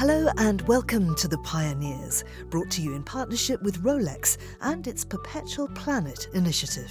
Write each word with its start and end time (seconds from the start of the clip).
Hello 0.00 0.30
and 0.38 0.62
welcome 0.62 1.14
to 1.16 1.28
The 1.28 1.36
Pioneers, 1.40 2.24
brought 2.48 2.70
to 2.70 2.80
you 2.80 2.94
in 2.94 3.02
partnership 3.02 3.60
with 3.60 3.82
Rolex 3.82 4.38
and 4.62 4.86
its 4.86 5.04
Perpetual 5.04 5.68
Planet 5.68 6.26
initiative. 6.32 6.90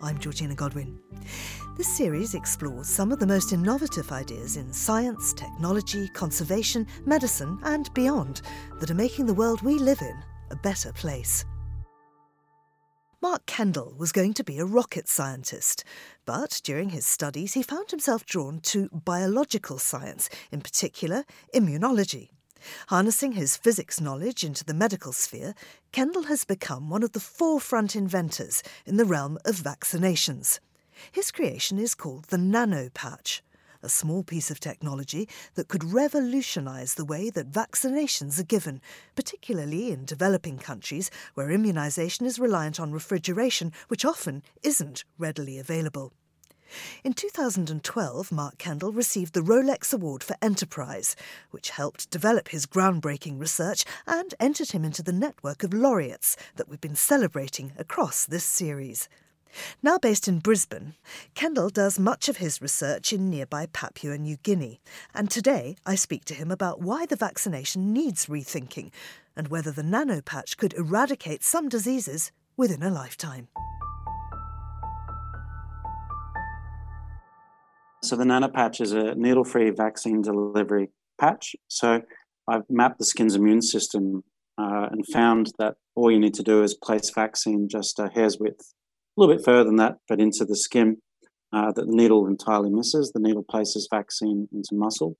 I'm 0.00 0.20
Georgina 0.20 0.54
Godwin. 0.54 1.00
This 1.76 1.96
series 1.96 2.36
explores 2.36 2.86
some 2.86 3.10
of 3.10 3.18
the 3.18 3.26
most 3.26 3.52
innovative 3.52 4.12
ideas 4.12 4.56
in 4.56 4.72
science, 4.72 5.32
technology, 5.32 6.08
conservation, 6.10 6.86
medicine, 7.04 7.58
and 7.64 7.92
beyond 7.92 8.42
that 8.78 8.92
are 8.92 8.94
making 8.94 9.26
the 9.26 9.34
world 9.34 9.60
we 9.62 9.76
live 9.76 10.00
in 10.00 10.16
a 10.52 10.56
better 10.62 10.92
place. 10.92 11.44
Mark 13.20 13.46
Kendall 13.46 13.96
was 13.98 14.12
going 14.12 14.32
to 14.34 14.44
be 14.44 14.60
a 14.60 14.64
rocket 14.64 15.08
scientist, 15.08 15.82
but 16.24 16.60
during 16.62 16.90
his 16.90 17.04
studies 17.04 17.54
he 17.54 17.64
found 17.64 17.90
himself 17.90 18.24
drawn 18.24 18.60
to 18.60 18.88
biological 18.92 19.80
science, 19.80 20.30
in 20.52 20.60
particular 20.60 21.24
immunology. 21.52 22.28
Harnessing 22.86 23.32
his 23.32 23.56
physics 23.56 24.00
knowledge 24.00 24.44
into 24.44 24.64
the 24.64 24.72
medical 24.72 25.12
sphere, 25.12 25.56
Kendall 25.90 26.24
has 26.24 26.44
become 26.44 26.90
one 26.90 27.02
of 27.02 27.10
the 27.10 27.18
forefront 27.18 27.96
inventors 27.96 28.62
in 28.86 28.98
the 28.98 29.04
realm 29.04 29.36
of 29.44 29.56
vaccinations. 29.56 30.60
His 31.10 31.32
creation 31.32 31.76
is 31.76 31.96
called 31.96 32.26
the 32.26 32.38
nano 32.38 32.88
patch, 32.88 33.42
a 33.82 33.88
small 33.88 34.22
piece 34.22 34.50
of 34.50 34.60
technology 34.60 35.28
that 35.54 35.68
could 35.68 35.84
revolutionise 35.84 36.94
the 36.94 37.04
way 37.04 37.30
that 37.30 37.50
vaccinations 37.50 38.38
are 38.38 38.44
given, 38.44 38.80
particularly 39.14 39.92
in 39.92 40.04
developing 40.04 40.58
countries 40.58 41.10
where 41.34 41.48
immunisation 41.48 42.22
is 42.22 42.38
reliant 42.38 42.80
on 42.80 42.92
refrigeration, 42.92 43.72
which 43.88 44.04
often 44.04 44.42
isn't 44.62 45.04
readily 45.18 45.58
available. 45.58 46.12
In 47.02 47.14
2012, 47.14 48.30
Mark 48.30 48.58
Kendall 48.58 48.92
received 48.92 49.32
the 49.32 49.40
Rolex 49.40 49.94
Award 49.94 50.22
for 50.22 50.36
Enterprise, 50.42 51.16
which 51.50 51.70
helped 51.70 52.10
develop 52.10 52.48
his 52.48 52.66
groundbreaking 52.66 53.40
research 53.40 53.84
and 54.06 54.34
entered 54.38 54.72
him 54.72 54.84
into 54.84 55.02
the 55.02 55.12
network 55.12 55.62
of 55.62 55.72
laureates 55.72 56.36
that 56.56 56.68
we've 56.68 56.80
been 56.80 56.94
celebrating 56.94 57.72
across 57.78 58.26
this 58.26 58.44
series. 58.44 59.08
Now 59.82 59.98
based 59.98 60.28
in 60.28 60.38
Brisbane, 60.38 60.94
Kendall 61.34 61.68
does 61.68 61.98
much 61.98 62.28
of 62.28 62.38
his 62.38 62.60
research 62.60 63.12
in 63.12 63.30
nearby 63.30 63.66
Papua 63.66 64.18
New 64.18 64.36
Guinea, 64.36 64.80
and 65.14 65.30
today 65.30 65.76
I 65.86 65.94
speak 65.94 66.24
to 66.26 66.34
him 66.34 66.50
about 66.50 66.80
why 66.80 67.06
the 67.06 67.16
vaccination 67.16 67.92
needs 67.92 68.26
rethinking 68.26 68.90
and 69.36 69.48
whether 69.48 69.70
the 69.70 69.82
nanopatch 69.82 70.56
could 70.56 70.74
eradicate 70.74 71.44
some 71.44 71.68
diseases 71.68 72.32
within 72.56 72.82
a 72.82 72.90
lifetime. 72.90 73.48
So 78.02 78.16
the 78.16 78.24
nanopatch 78.24 78.80
is 78.80 78.92
a 78.92 79.14
needle-free 79.14 79.70
vaccine 79.70 80.22
delivery 80.22 80.90
patch. 81.20 81.56
So 81.68 82.02
I've 82.46 82.62
mapped 82.70 82.98
the 82.98 83.04
skin's 83.04 83.34
immune 83.34 83.62
system 83.62 84.24
uh, 84.56 84.88
and 84.90 85.06
found 85.06 85.52
that 85.58 85.76
all 85.94 86.10
you 86.10 86.18
need 86.18 86.34
to 86.34 86.42
do 86.42 86.62
is 86.62 86.74
place 86.74 87.10
vaccine 87.10 87.68
just 87.68 87.98
a 87.98 88.08
hair's 88.08 88.38
width 88.38 88.74
little 89.18 89.34
bit 89.34 89.44
further 89.44 89.64
than 89.64 89.76
that, 89.76 89.96
but 90.08 90.20
into 90.20 90.44
the 90.44 90.56
skin 90.56 90.98
uh, 91.52 91.72
that 91.72 91.86
the 91.86 91.94
needle 91.94 92.26
entirely 92.26 92.70
misses. 92.70 93.12
The 93.12 93.20
needle 93.20 93.44
places 93.48 93.88
vaccine 93.90 94.48
into 94.52 94.70
muscle 94.72 95.16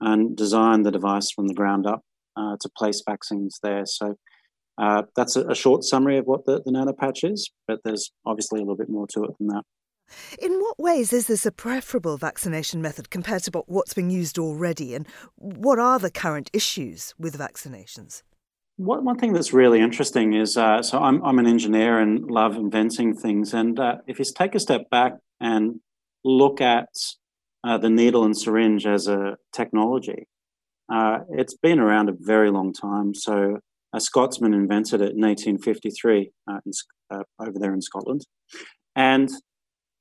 and 0.00 0.36
design 0.36 0.82
the 0.82 0.90
device 0.90 1.30
from 1.30 1.46
the 1.46 1.54
ground 1.54 1.86
up 1.86 2.02
uh, 2.36 2.56
to 2.60 2.70
place 2.76 3.02
vaccines 3.06 3.58
there. 3.62 3.84
So 3.86 4.16
uh, 4.78 5.02
that's 5.14 5.36
a, 5.36 5.46
a, 5.48 5.54
short 5.54 5.84
summary 5.84 6.16
of 6.16 6.24
what 6.24 6.46
the, 6.46 6.62
the 6.64 6.70
nanopatch 6.70 7.30
is, 7.30 7.50
but 7.68 7.80
there's 7.84 8.12
obviously 8.24 8.60
a 8.60 8.62
little 8.62 8.76
bit 8.76 8.88
more 8.88 9.06
to 9.08 9.24
it 9.24 9.30
than 9.38 9.48
that. 9.48 9.62
In 10.40 10.58
what 10.58 10.78
ways 10.78 11.12
is 11.12 11.26
this 11.26 11.46
a 11.46 11.52
preferable 11.52 12.16
vaccination 12.16 12.80
method 12.82 13.10
compared 13.10 13.44
to 13.44 13.62
what's 13.66 13.94
being 13.94 14.10
used 14.10 14.38
already? 14.38 14.94
And 14.94 15.06
what 15.36 15.78
are 15.78 15.98
the 15.98 16.10
current 16.10 16.50
issues 16.52 17.14
with 17.18 17.38
vaccinations? 17.38 18.22
One, 18.80 19.04
one 19.04 19.18
thing 19.18 19.34
that's 19.34 19.52
really 19.52 19.78
interesting 19.78 20.32
is 20.32 20.56
uh, 20.56 20.80
so 20.82 21.00
I'm, 21.00 21.22
I'm 21.22 21.38
an 21.38 21.46
engineer 21.46 21.98
and 21.98 22.30
love 22.30 22.56
inventing 22.56 23.14
things. 23.14 23.52
And 23.52 23.78
uh, 23.78 23.96
if 24.06 24.18
you 24.18 24.24
take 24.24 24.54
a 24.54 24.58
step 24.58 24.88
back 24.88 25.18
and 25.38 25.80
look 26.24 26.62
at 26.62 26.88
uh, 27.62 27.76
the 27.76 27.90
needle 27.90 28.24
and 28.24 28.34
syringe 28.34 28.86
as 28.86 29.06
a 29.06 29.36
technology, 29.52 30.26
uh, 30.90 31.18
it's 31.28 31.54
been 31.58 31.78
around 31.78 32.08
a 32.08 32.14
very 32.18 32.50
long 32.50 32.72
time. 32.72 33.14
So 33.14 33.58
a 33.92 34.00
Scotsman 34.00 34.54
invented 34.54 35.02
it 35.02 35.12
in 35.12 35.20
1853 35.20 36.30
uh, 36.50 36.60
in, 36.64 36.72
uh, 37.10 37.22
over 37.38 37.58
there 37.58 37.74
in 37.74 37.82
Scotland. 37.82 38.24
And 38.96 39.28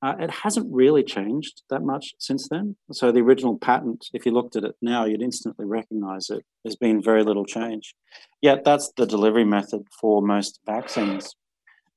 uh, 0.01 0.15
it 0.19 0.31
hasn't 0.31 0.73
really 0.73 1.03
changed 1.03 1.63
that 1.69 1.83
much 1.83 2.13
since 2.19 2.47
then. 2.47 2.75
So 2.91 3.11
the 3.11 3.19
original 3.19 3.57
patent, 3.57 4.07
if 4.13 4.25
you 4.25 4.31
looked 4.31 4.55
at 4.55 4.63
it 4.63 4.75
now, 4.81 5.05
you'd 5.05 5.21
instantly 5.21 5.65
recognize 5.65 6.29
it. 6.29 6.45
There's 6.63 6.77
been 6.77 7.01
very 7.01 7.23
little 7.23 7.45
change. 7.45 7.95
Yet 8.41 8.63
that's 8.63 8.91
the 8.95 9.05
delivery 9.05 9.43
method 9.43 9.87
for 9.99 10.21
most 10.21 10.59
vaccines. 10.65 11.35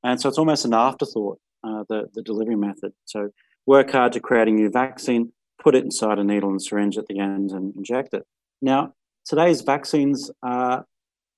And 0.03 0.21
so 0.21 0.29
it's 0.29 0.39
almost 0.39 0.65
an 0.65 0.75
afterthought, 0.75 1.39
uh, 1.63 1.85
the, 1.89 2.09
the 2.13 2.23
delivery 2.23 2.57
method. 2.57 2.93
So 3.05 3.31
work 3.67 3.93
hard 3.93 4.13
to 4.15 4.21
create 4.21 4.49
a 4.49 4.51
new 4.51 4.69
vaccine, 4.69 5.33
put 5.63 5.77
it 5.77 5.85
inside 5.85 6.19
a 6.19 6.25
needle 6.25 6.51
and 6.51 6.61
syringe 6.61 6.99
at 6.99 7.07
the 7.07 7.21
end 7.21 7.53
and 7.53 7.73
inject 7.77 8.15
it. 8.15 8.27
Now, 8.61 8.95
today's 9.25 9.61
vaccines 9.61 10.29
are 10.43 10.87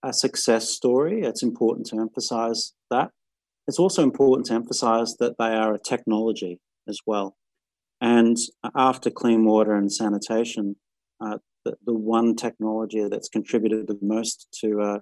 a 0.02 0.12
success 0.14 0.70
story. 0.70 1.22
It's 1.22 1.42
important 1.42 1.86
to 1.88 1.98
emphasize 1.98 2.72
that. 2.90 3.10
It's 3.66 3.78
also 3.78 4.02
important 4.02 4.46
to 4.46 4.54
emphasize 4.54 5.16
that 5.18 5.36
they 5.38 5.54
are 5.54 5.74
a 5.74 5.78
technology 5.78 6.60
as 6.88 6.98
well. 7.06 7.36
And 8.00 8.36
after 8.74 9.10
clean 9.10 9.44
water 9.44 9.74
and 9.74 9.90
sanitation, 9.90 10.76
uh, 11.20 11.38
the, 11.64 11.74
the, 11.86 11.94
one 11.94 12.36
technology 12.36 13.08
that's 13.08 13.28
contributed 13.28 13.86
the 13.86 13.98
most 14.02 14.48
to 14.60 14.80
uh, 14.80 14.98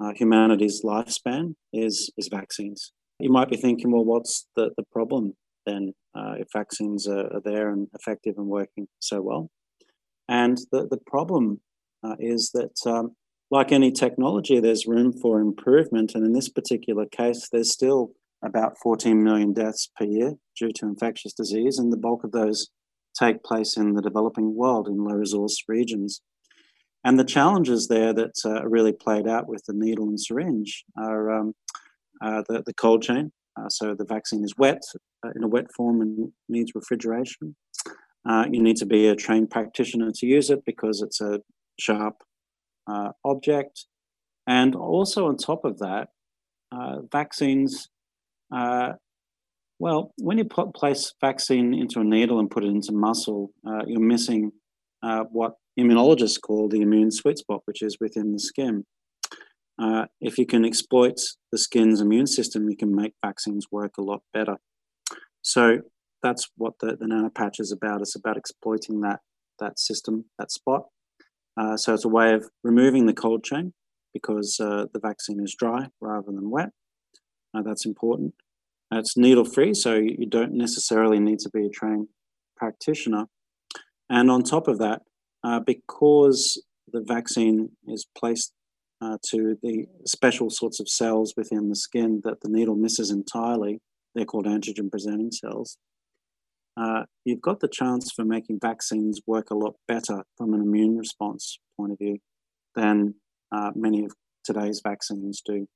uh, 0.00 0.12
humanity's 0.14 0.82
lifespan 0.84 1.54
is, 1.72 2.10
is 2.18 2.28
vaccines. 2.28 2.92
You 3.18 3.30
might 3.30 3.48
be 3.48 3.56
thinking, 3.56 3.90
well, 3.90 4.04
what's 4.04 4.46
the, 4.56 4.70
the 4.76 4.84
problem 4.92 5.34
then 5.64 5.94
uh, 6.14 6.34
if 6.38 6.48
vaccines 6.52 7.08
are, 7.08 7.32
are, 7.34 7.40
there 7.42 7.70
and 7.70 7.88
effective 7.94 8.34
and 8.36 8.46
working 8.46 8.86
so 8.98 9.22
well? 9.22 9.50
And 10.28 10.58
the, 10.72 10.86
the 10.88 11.00
problem 11.06 11.60
uh, 12.04 12.16
is 12.18 12.50
that 12.52 12.76
um, 12.86 13.16
like 13.50 13.72
any 13.72 13.92
technology, 13.92 14.58
there's 14.58 14.86
room 14.86 15.12
for 15.12 15.40
improvement. 15.40 16.14
And 16.14 16.24
in 16.24 16.32
this 16.32 16.48
particular 16.48 17.06
case, 17.06 17.48
there's 17.50 17.72
still 17.72 18.12
about 18.44 18.76
14 18.82 19.22
million 19.22 19.52
deaths 19.52 19.88
per 19.96 20.04
year 20.04 20.34
due 20.58 20.72
to 20.72 20.86
infectious 20.86 21.32
disease, 21.32 21.78
and 21.78 21.92
the 21.92 21.96
bulk 21.96 22.24
of 22.24 22.32
those 22.32 22.68
take 23.18 23.42
place 23.42 23.76
in 23.76 23.94
the 23.94 24.02
developing 24.02 24.54
world 24.54 24.88
in 24.88 25.04
low 25.04 25.14
resource 25.14 25.62
regions. 25.68 26.20
And 27.04 27.18
the 27.18 27.24
challenges 27.24 27.88
there 27.88 28.12
that 28.12 28.34
uh, 28.44 28.62
are 28.62 28.68
really 28.68 28.92
played 28.92 29.28
out 29.28 29.48
with 29.48 29.64
the 29.66 29.72
needle 29.72 30.08
and 30.08 30.20
syringe 30.20 30.84
are 30.98 31.30
um, 31.30 31.54
uh, 32.20 32.42
the, 32.48 32.62
the 32.66 32.74
cold 32.74 33.02
chain. 33.02 33.32
Uh, 33.58 33.68
so 33.68 33.94
the 33.94 34.04
vaccine 34.04 34.44
is 34.44 34.54
wet 34.58 34.82
uh, 35.24 35.30
in 35.34 35.44
a 35.44 35.48
wet 35.48 35.66
form 35.74 36.02
and 36.02 36.32
needs 36.48 36.72
refrigeration. 36.74 37.56
Uh, 38.28 38.44
you 38.50 38.60
need 38.60 38.76
to 38.76 38.86
be 38.86 39.06
a 39.06 39.14
trained 39.14 39.50
practitioner 39.50 40.10
to 40.14 40.26
use 40.26 40.50
it 40.50 40.64
because 40.66 41.00
it's 41.00 41.20
a 41.20 41.40
sharp 41.78 42.16
uh, 42.86 43.10
object. 43.24 43.86
And 44.46 44.74
also, 44.74 45.26
on 45.26 45.36
top 45.36 45.64
of 45.64 45.78
that, 45.78 46.08
uh, 46.72 47.00
vaccines, 47.10 47.88
uh, 48.54 48.92
well, 49.78 50.12
when 50.18 50.38
you 50.38 50.44
put, 50.44 50.74
place 50.74 51.12
vaccine 51.20 51.74
into 51.74 52.00
a 52.00 52.04
needle 52.04 52.38
and 52.38 52.50
put 52.50 52.64
it 52.64 52.68
into 52.68 52.92
muscle, 52.92 53.50
uh, 53.66 53.82
you're 53.86 54.00
missing 54.00 54.52
uh, 55.02 55.24
what 55.30 55.54
immunologists 55.78 56.40
call 56.40 56.68
the 56.68 56.80
immune 56.80 57.10
sweet 57.10 57.38
spot, 57.38 57.62
which 57.66 57.82
is 57.82 57.98
within 58.00 58.32
the 58.32 58.38
skin. 58.38 58.84
Uh, 59.78 60.06
if 60.20 60.38
you 60.38 60.46
can 60.46 60.64
exploit 60.64 61.20
the 61.52 61.58
skin's 61.58 62.00
immune 62.00 62.26
system, 62.26 62.70
you 62.70 62.76
can 62.76 62.94
make 62.94 63.12
vaccines 63.24 63.66
work 63.70 63.92
a 63.98 64.02
lot 64.02 64.22
better. 64.32 64.56
So 65.42 65.80
that's 66.22 66.48
what 66.56 66.74
the, 66.80 66.96
the 66.96 67.06
nanopatch 67.06 67.60
is 67.60 67.72
about. 67.72 68.00
It's 68.00 68.16
about 68.16 68.36
exploiting 68.36 69.00
that 69.02 69.20
that 69.58 69.78
system, 69.78 70.26
that 70.38 70.50
spot, 70.50 70.84
uh, 71.56 71.76
so 71.76 71.94
it's 71.94 72.04
a 72.04 72.08
way 72.08 72.34
of 72.34 72.48
removing 72.62 73.06
the 73.06 73.14
cold 73.14 73.44
chain 73.44 73.72
because 74.12 74.58
uh, 74.60 74.86
the 74.92 75.00
vaccine 75.00 75.40
is 75.42 75.54
dry 75.58 75.88
rather 76.00 76.32
than 76.32 76.50
wet. 76.50 76.70
Uh, 77.54 77.62
that's 77.62 77.86
important. 77.86 78.34
it's 78.92 79.16
needle 79.16 79.44
free, 79.44 79.74
so 79.74 79.94
you 79.94 80.26
don't 80.26 80.52
necessarily 80.52 81.18
need 81.18 81.38
to 81.38 81.50
be 81.50 81.66
a 81.66 81.70
trained 81.70 82.08
practitioner. 82.56 83.26
And 84.08 84.30
on 84.30 84.42
top 84.42 84.68
of 84.68 84.78
that, 84.78 85.02
uh, 85.42 85.60
because 85.60 86.62
the 86.92 87.02
vaccine 87.06 87.70
is 87.86 88.06
placed 88.16 88.52
uh, 89.00 89.18
to 89.30 89.58
the 89.62 89.86
special 90.06 90.48
sorts 90.50 90.80
of 90.80 90.88
cells 90.88 91.34
within 91.36 91.68
the 91.68 91.76
skin 91.76 92.20
that 92.24 92.40
the 92.40 92.48
needle 92.48 92.76
misses 92.76 93.10
entirely, 93.10 93.80
they're 94.14 94.24
called 94.24 94.46
antigen 94.46 94.90
presenting 94.90 95.30
cells 95.30 95.76
uh, 96.76 97.04
you've 97.24 97.40
got 97.40 97.60
the 97.60 97.68
chance 97.68 98.12
for 98.12 98.24
making 98.24 98.58
vaccines 98.60 99.20
work 99.26 99.50
a 99.50 99.54
lot 99.54 99.74
better 99.88 100.24
from 100.36 100.52
an 100.54 100.60
immune 100.60 100.96
response 100.96 101.58
point 101.78 101.92
of 101.92 101.98
view 101.98 102.18
than 102.74 103.14
uh, 103.52 103.70
many 103.74 104.04
of 104.04 104.12
today's 104.44 104.80
vaccines 104.84 105.42
do. 105.44 105.66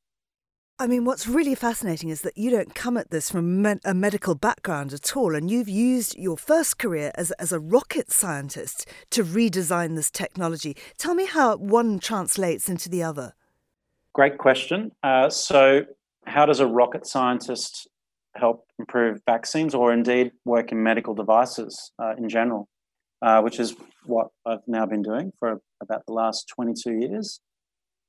I 0.79 0.87
mean, 0.87 1.05
what's 1.05 1.27
really 1.27 1.55
fascinating 1.55 2.09
is 2.09 2.23
that 2.23 2.39
you 2.39 2.51
don't 2.51 2.75
come 2.75 2.97
at 2.97 3.11
this 3.11 3.31
from 3.31 3.67
a 3.85 3.93
medical 3.93 4.35
background 4.35 4.95
at 4.95 5.15
all, 5.15 5.35
and 5.35 5.51
you've 5.51 5.69
used 5.69 6.17
your 6.17 6.39
first 6.39 6.79
career 6.79 7.13
as, 7.17 7.33
as 7.33 7.53
a 7.53 7.61
rocket 7.61 8.11
scientist 8.11 8.87
to 9.11 9.23
redesign 9.23 9.95
this 9.95 10.11
technology. 10.11 10.75
Tell 10.97 11.15
me 11.15 11.27
how 11.27 11.59
one 11.59 11.99
translates 11.99 12.71
into 12.71 12.89
the 12.89 13.03
other. 13.03 13.35
Great 14.15 14.39
question. 14.39 14.91
Uh, 15.03 15.29
so, 15.29 15.85
how 16.25 16.47
does 16.47 16.61
a 16.61 16.67
rocket 16.67 17.07
scientist 17.07 17.87
help 18.37 18.67
improve 18.79 19.21
vaccines 19.27 19.75
or 19.75 19.93
indeed 19.93 20.33
work 20.45 20.73
in 20.73 20.83
medical 20.83 21.15
devices 21.15 21.93
uh, 22.03 22.15
in 22.17 22.29
general, 22.29 22.69
uh, 23.23 23.41
which 23.41 23.59
is 23.59 23.75
what 24.05 24.29
I've 24.47 24.67
now 24.67 24.87
been 24.87 25.03
doing 25.03 25.33
for 25.39 25.61
about 25.83 26.07
the 26.07 26.13
last 26.13 26.49
22 26.55 26.93
years? 26.93 27.41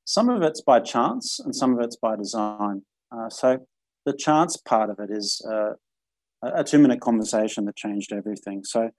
Some 0.05 0.29
of 0.29 0.41
it's 0.41 0.61
by 0.61 0.79
chance 0.79 1.39
and 1.39 1.55
some 1.55 1.73
of 1.73 1.83
it's 1.83 1.95
by 1.95 2.15
design. 2.15 2.83
Uh, 3.11 3.29
so 3.29 3.59
the 4.05 4.13
chance 4.13 4.57
part 4.57 4.89
of 4.89 4.99
it 4.99 5.09
is 5.11 5.41
uh, 5.49 5.73
a 6.41 6.63
two 6.63 6.79
minute 6.79 7.01
conversation 7.01 7.65
that 7.65 7.75
changed 7.75 8.11
everything. 8.11 8.63
So 8.63 8.89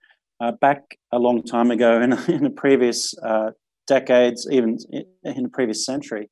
uh, 0.40 0.52
back 0.52 0.82
a 1.12 1.19
long 1.19 1.42
time 1.42 1.70
ago 1.70 2.00
in, 2.02 2.12
in 2.28 2.44
the 2.44 2.50
previous 2.50 3.14
uh, 3.19 3.50
decades, 3.86 4.46
even 4.50 4.78
in 5.24 5.42
the 5.44 5.48
previous 5.48 5.84
century, 5.84 6.30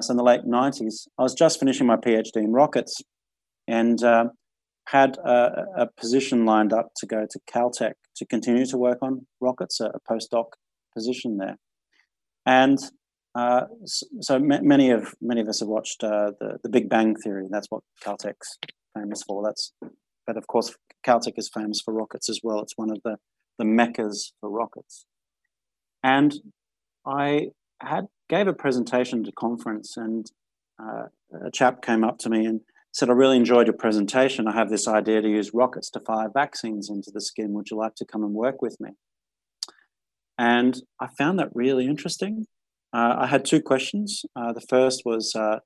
so 0.00 0.12
in 0.12 0.16
the 0.16 0.24
late 0.24 0.46
90s, 0.46 1.08
I 1.18 1.22
was 1.22 1.34
just 1.34 1.58
finishing 1.58 1.86
my 1.86 1.96
PhD 1.96 2.36
in 2.36 2.52
rockets 2.52 3.02
and 3.66 4.02
uh, 4.02 4.26
had 4.88 5.16
a, 5.18 5.64
a, 5.76 5.86
position 5.98 6.44
lined 6.44 6.72
up 6.72 6.90
to 6.96 7.06
go 7.06 7.26
to 7.28 7.40
Caltech 7.50 7.94
to 8.16 8.26
continue 8.26 8.66
to 8.66 8.76
work 8.76 8.98
on 9.02 9.26
rockets, 9.40 9.80
a, 9.80 9.86
a 9.86 10.00
postdoc 10.10 10.46
position 10.94 11.38
there. 11.38 11.56
And 12.46 12.78
uh, 13.34 13.62
so, 14.20 14.38
many 14.38 14.90
of 14.90 15.14
many 15.20 15.40
of 15.40 15.48
us 15.48 15.60
have 15.60 15.68
watched 15.68 16.04
uh, 16.04 16.32
the 16.38 16.58
the 16.62 16.68
Big 16.68 16.88
Bang 16.88 17.16
Theory. 17.16 17.46
That's 17.50 17.66
what 17.68 17.82
Caltech's 18.04 18.58
famous 18.96 19.22
for. 19.24 19.42
That's 19.42 19.72
but 20.26 20.36
of 20.36 20.46
course 20.46 20.76
Caltech 21.04 21.34
is 21.36 21.50
famous 21.52 21.80
for 21.80 21.92
rockets 21.92 22.28
as 22.28 22.40
well. 22.44 22.60
It's 22.60 22.76
one 22.76 22.90
of 22.90 23.00
the 23.02 23.16
the 23.58 23.64
meccas 23.64 24.32
for 24.40 24.50
rockets. 24.50 25.06
And 26.02 26.34
I 27.06 27.48
had 27.80 28.06
gave 28.28 28.46
a 28.46 28.52
presentation 28.52 29.22
at 29.22 29.28
a 29.28 29.32
conference, 29.32 29.96
and 29.96 30.30
uh, 30.80 31.06
a 31.44 31.50
chap 31.50 31.82
came 31.82 32.04
up 32.04 32.18
to 32.18 32.30
me 32.30 32.46
and 32.46 32.60
said, 32.94 33.10
"I 33.10 33.12
really 33.12 33.36
enjoyed 33.36 33.66
your 33.66 33.76
presentation. 33.76 34.48
I 34.48 34.52
have 34.52 34.70
this 34.70 34.88
idea 34.88 35.20
to 35.20 35.28
use 35.28 35.52
rockets 35.52 35.90
to 35.90 36.00
fire 36.00 36.30
vaccines 36.32 36.88
into 36.90 37.10
the 37.12 37.20
skin. 37.20 37.52
Would 37.52 37.70
you 37.70 37.76
like 37.76 37.94
to 37.96 38.04
come 38.04 38.22
and 38.22 38.32
work 38.32 38.62
with 38.62 38.80
me?" 38.80 38.90
And 40.38 40.80
I 41.00 41.08
found 41.18 41.38
that 41.38 41.54
really 41.54 41.86
interesting 41.86 42.46
uh, 42.94 43.16
I 43.18 43.26
had 43.26 43.44
two 43.44 43.60
questions. 43.60 44.24
Uh, 44.36 44.52
the 44.52 44.60
first 44.60 45.02
was, 45.04 45.34
uh, 45.34 45.58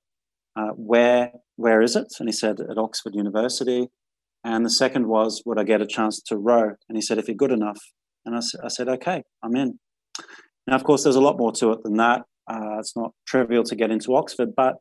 uh, 0.57 0.71
where 0.71 1.31
where 1.57 1.83
is 1.83 1.95
it? 1.95 2.07
And 2.19 2.29
he 2.29 2.33
said, 2.33 2.59
at 2.59 2.79
Oxford 2.79 3.15
University. 3.15 3.89
And 4.45 4.65
the 4.65 4.71
second 4.71 5.09
was, 5.09 5.43
would 5.45 5.59
I 5.59 5.65
get 5.65 5.83
a 5.83 5.87
chance 5.87 6.23
to 6.23 6.37
row? 6.39 6.71
And 6.89 6.97
he 6.97 7.03
said, 7.03 7.19
if 7.19 7.29
you're 7.29 7.37
good 7.37 7.53
enough. 7.53 7.79
And 8.25 8.35
I, 8.35 8.41
I 8.65 8.69
said, 8.69 8.89
okay, 8.89 9.25
I'm 9.43 9.57
in. 9.57 9.79
Now, 10.67 10.77
of 10.77 10.85
course, 10.85 11.03
there's 11.03 11.17
a 11.17 11.21
lot 11.21 11.39
more 11.39 11.53
to 11.53 11.73
it 11.73 11.83
than 11.83 11.97
that. 11.97 12.23
Uh, 12.51 12.79
it's 12.79 12.97
not 12.97 13.13
trivial 13.27 13.65
to 13.65 13.77
get 13.77 13.91
into 13.91 14.15
Oxford, 14.15 14.55
but 14.57 14.77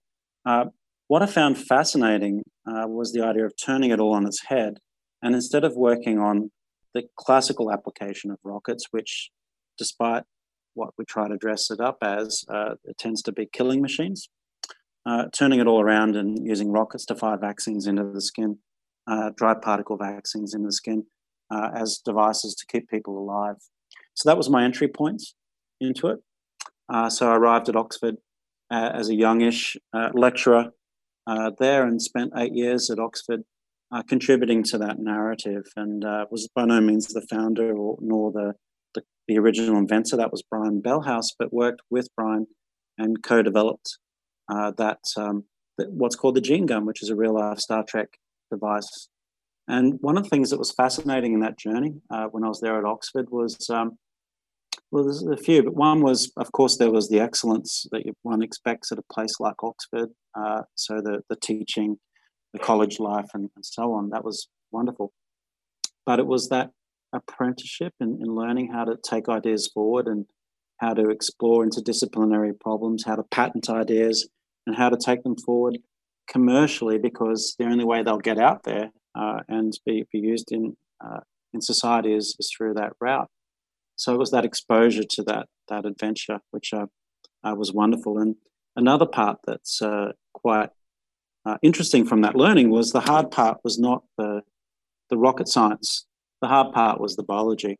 uh, 0.45 0.65
what 1.07 1.21
I 1.21 1.25
found 1.25 1.57
fascinating 1.57 2.43
was 2.65 3.11
the 3.13 3.23
idea 3.23 3.45
of 3.45 3.53
turning 3.55 3.91
it 3.91 3.99
all 3.99 4.13
on 4.13 4.27
its 4.27 4.45
head. 4.45 4.79
And 5.21 5.33
instead 5.33 5.63
of 5.63 5.75
working 5.75 6.19
on 6.19 6.51
the 6.93 7.03
classical 7.15 7.71
application 7.71 8.31
of 8.31 8.37
rockets, 8.43 8.87
which, 8.91 9.31
despite 9.77 10.23
what 10.73 10.93
we 10.97 11.05
try 11.05 11.27
to 11.27 11.37
dress 11.37 11.69
it 11.71 11.79
up 11.79 11.97
as, 12.01 12.45
uh, 12.49 12.75
it 12.85 12.97
tends 12.97 13.21
to 13.23 13.31
be 13.31 13.47
killing 13.51 13.81
machines. 13.81 14.29
Uh, 15.05 15.25
turning 15.33 15.59
it 15.59 15.67
all 15.67 15.81
around 15.81 16.15
and 16.15 16.45
using 16.45 16.69
rockets 16.69 17.05
to 17.05 17.15
fire 17.15 17.37
vaccines 17.37 17.87
into 17.87 18.03
the 18.03 18.21
skin, 18.21 18.57
uh, 19.09 19.31
dry 19.37 19.53
particle 19.53 19.97
vaccines 19.97 20.53
in 20.53 20.63
the 20.63 20.71
skin 20.71 21.05
uh, 21.49 21.69
as 21.73 22.01
devices 22.03 22.53
to 22.53 22.65
keep 22.67 22.89
people 22.89 23.17
alive. 23.17 23.55
So 24.15 24.29
that 24.29 24.37
was 24.37 24.49
my 24.49 24.65
entry 24.65 24.89
point 24.89 25.23
into 25.79 26.07
it. 26.07 26.19
Uh, 26.89 27.09
so 27.09 27.31
I 27.31 27.37
arrived 27.37 27.69
at 27.69 27.75
Oxford 27.75 28.17
uh, 28.69 28.91
as 28.93 29.09
a 29.09 29.15
youngish 29.15 29.77
lecturer 30.13 30.71
there 31.59 31.85
and 31.85 32.01
spent 32.01 32.33
eight 32.35 32.53
years 32.53 32.89
at 32.89 32.99
Oxford 32.99 33.43
contributing 34.07 34.63
to 34.63 34.77
that 34.77 34.99
narrative 34.99 35.63
and 35.75 36.03
was 36.31 36.49
by 36.55 36.65
no 36.65 36.81
means 36.81 37.07
the 37.07 37.25
founder 37.29 37.75
or, 37.75 37.97
nor 38.01 38.31
the 38.31 38.53
the, 38.93 39.03
the 39.27 39.37
original 39.37 39.77
inventor, 39.77 40.17
that 40.17 40.31
was 40.31 40.43
Brian 40.49 40.81
Bellhouse, 40.81 41.27
but 41.37 41.53
worked 41.53 41.81
with 41.89 42.07
Brian 42.15 42.47
and 42.97 43.21
co-developed 43.21 43.97
uh, 44.49 44.71
that, 44.77 44.99
um, 45.17 45.43
what's 45.77 46.15
called 46.15 46.35
the 46.35 46.41
gene 46.41 46.65
gun, 46.65 46.85
which 46.85 47.03
is 47.03 47.09
a 47.09 47.15
real 47.15 47.35
life 47.35 47.59
Star 47.59 47.83
Trek 47.87 48.07
device. 48.51 49.09
And 49.67 49.99
one 50.01 50.17
of 50.17 50.23
the 50.23 50.29
things 50.29 50.49
that 50.49 50.59
was 50.59 50.71
fascinating 50.71 51.33
in 51.33 51.41
that 51.41 51.59
journey 51.59 51.95
uh, 52.09 52.27
when 52.27 52.43
I 52.43 52.47
was 52.47 52.61
there 52.61 52.79
at 52.79 52.85
Oxford 52.85 53.27
was, 53.29 53.69
um, 53.69 53.97
well, 54.91 55.03
there's 55.03 55.23
a 55.23 55.37
few, 55.37 55.63
but 55.63 55.75
one 55.75 56.01
was, 56.01 56.31
of 56.37 56.51
course, 56.51 56.77
there 56.77 56.91
was 56.91 57.09
the 57.09 57.19
excellence 57.19 57.85
that 57.91 58.03
one 58.23 58.41
expects 58.41 58.91
at 58.91 58.99
a 58.99 59.13
place 59.13 59.35
like 59.39 59.61
Oxford. 59.63 60.09
Uh, 60.35 60.61
so 60.75 61.01
the 61.01 61.21
the 61.29 61.35
teaching, 61.35 61.97
the 62.53 62.59
college 62.59 62.99
life, 62.99 63.27
and, 63.33 63.49
and 63.55 63.65
so 63.65 63.93
on. 63.93 64.09
That 64.09 64.23
was 64.23 64.47
wonderful. 64.71 65.11
But 66.05 66.19
it 66.19 66.27
was 66.27 66.49
that 66.49 66.71
apprenticeship 67.13 67.93
in, 67.99 68.19
in 68.21 68.35
learning 68.35 68.71
how 68.71 68.85
to 68.85 68.95
take 69.09 69.29
ideas 69.29 69.69
forward 69.73 70.07
and 70.07 70.25
how 70.77 70.93
to 70.93 71.09
explore 71.09 71.65
interdisciplinary 71.65 72.59
problems, 72.59 73.03
how 73.05 73.15
to 73.15 73.23
patent 73.23 73.69
ideas, 73.69 74.27
and 74.65 74.75
how 74.75 74.89
to 74.89 74.97
take 74.97 75.23
them 75.23 75.35
forward 75.35 75.79
commercially 76.29 76.97
because 76.97 77.55
the 77.57 77.65
only 77.65 77.85
way 77.85 78.03
they'll 78.03 78.19
get 78.19 78.37
out 78.37 78.63
there 78.63 78.91
uh, 79.15 79.39
and 79.47 79.73
be, 79.85 80.05
be 80.11 80.19
used 80.19 80.51
in 80.51 80.75
uh, 81.03 81.19
in 81.53 81.61
society 81.61 82.13
is, 82.13 82.35
is 82.39 82.51
through 82.55 82.73
that 82.73 82.93
route. 82.99 83.29
So 83.97 84.13
it 84.13 84.19
was 84.19 84.31
that 84.31 84.45
exposure 84.45 85.03
to 85.03 85.23
that 85.23 85.47
that 85.67 85.85
adventure, 85.85 86.39
which 86.51 86.73
uh, 86.73 86.87
uh 87.43 87.55
was 87.55 87.73
wonderful. 87.73 88.17
And 88.17 88.35
another 88.75 89.05
part 89.05 89.39
that's 89.45 89.81
uh, 89.81 90.13
quite 90.33 90.69
uh, 91.45 91.57
interesting 91.61 92.05
from 92.05 92.21
that 92.21 92.35
learning 92.35 92.69
was 92.69 92.91
the 92.91 93.01
hard 93.01 93.31
part 93.31 93.57
was 93.63 93.77
not 93.77 94.03
the 94.17 94.43
the 95.09 95.17
rocket 95.17 95.47
science 95.47 96.05
the 96.41 96.47
hard 96.47 96.73
part 96.73 96.99
was 96.99 97.15
the 97.15 97.23
biology. 97.23 97.79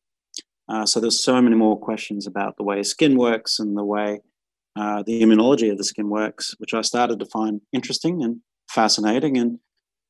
So 0.86 1.00
there's 1.00 1.24
so 1.24 1.42
many 1.42 1.56
more 1.56 1.80
questions 1.80 2.28
about 2.28 2.58
the 2.58 2.64
way 2.64 2.84
skin 2.84 3.18
works 3.18 3.60
and 3.60 3.78
the 3.78 3.84
way 3.84 4.20
the 4.76 5.22
immunology 5.22 5.72
of 5.72 5.78
the 5.78 5.84
skin 5.84 6.10
works, 6.10 6.56
which 6.58 6.74
I 6.74 6.82
started 6.82 7.20
to 7.20 7.26
find 7.26 7.62
interesting 7.72 8.24
and 8.24 8.42
fascinating. 8.70 9.38
And 9.38 9.60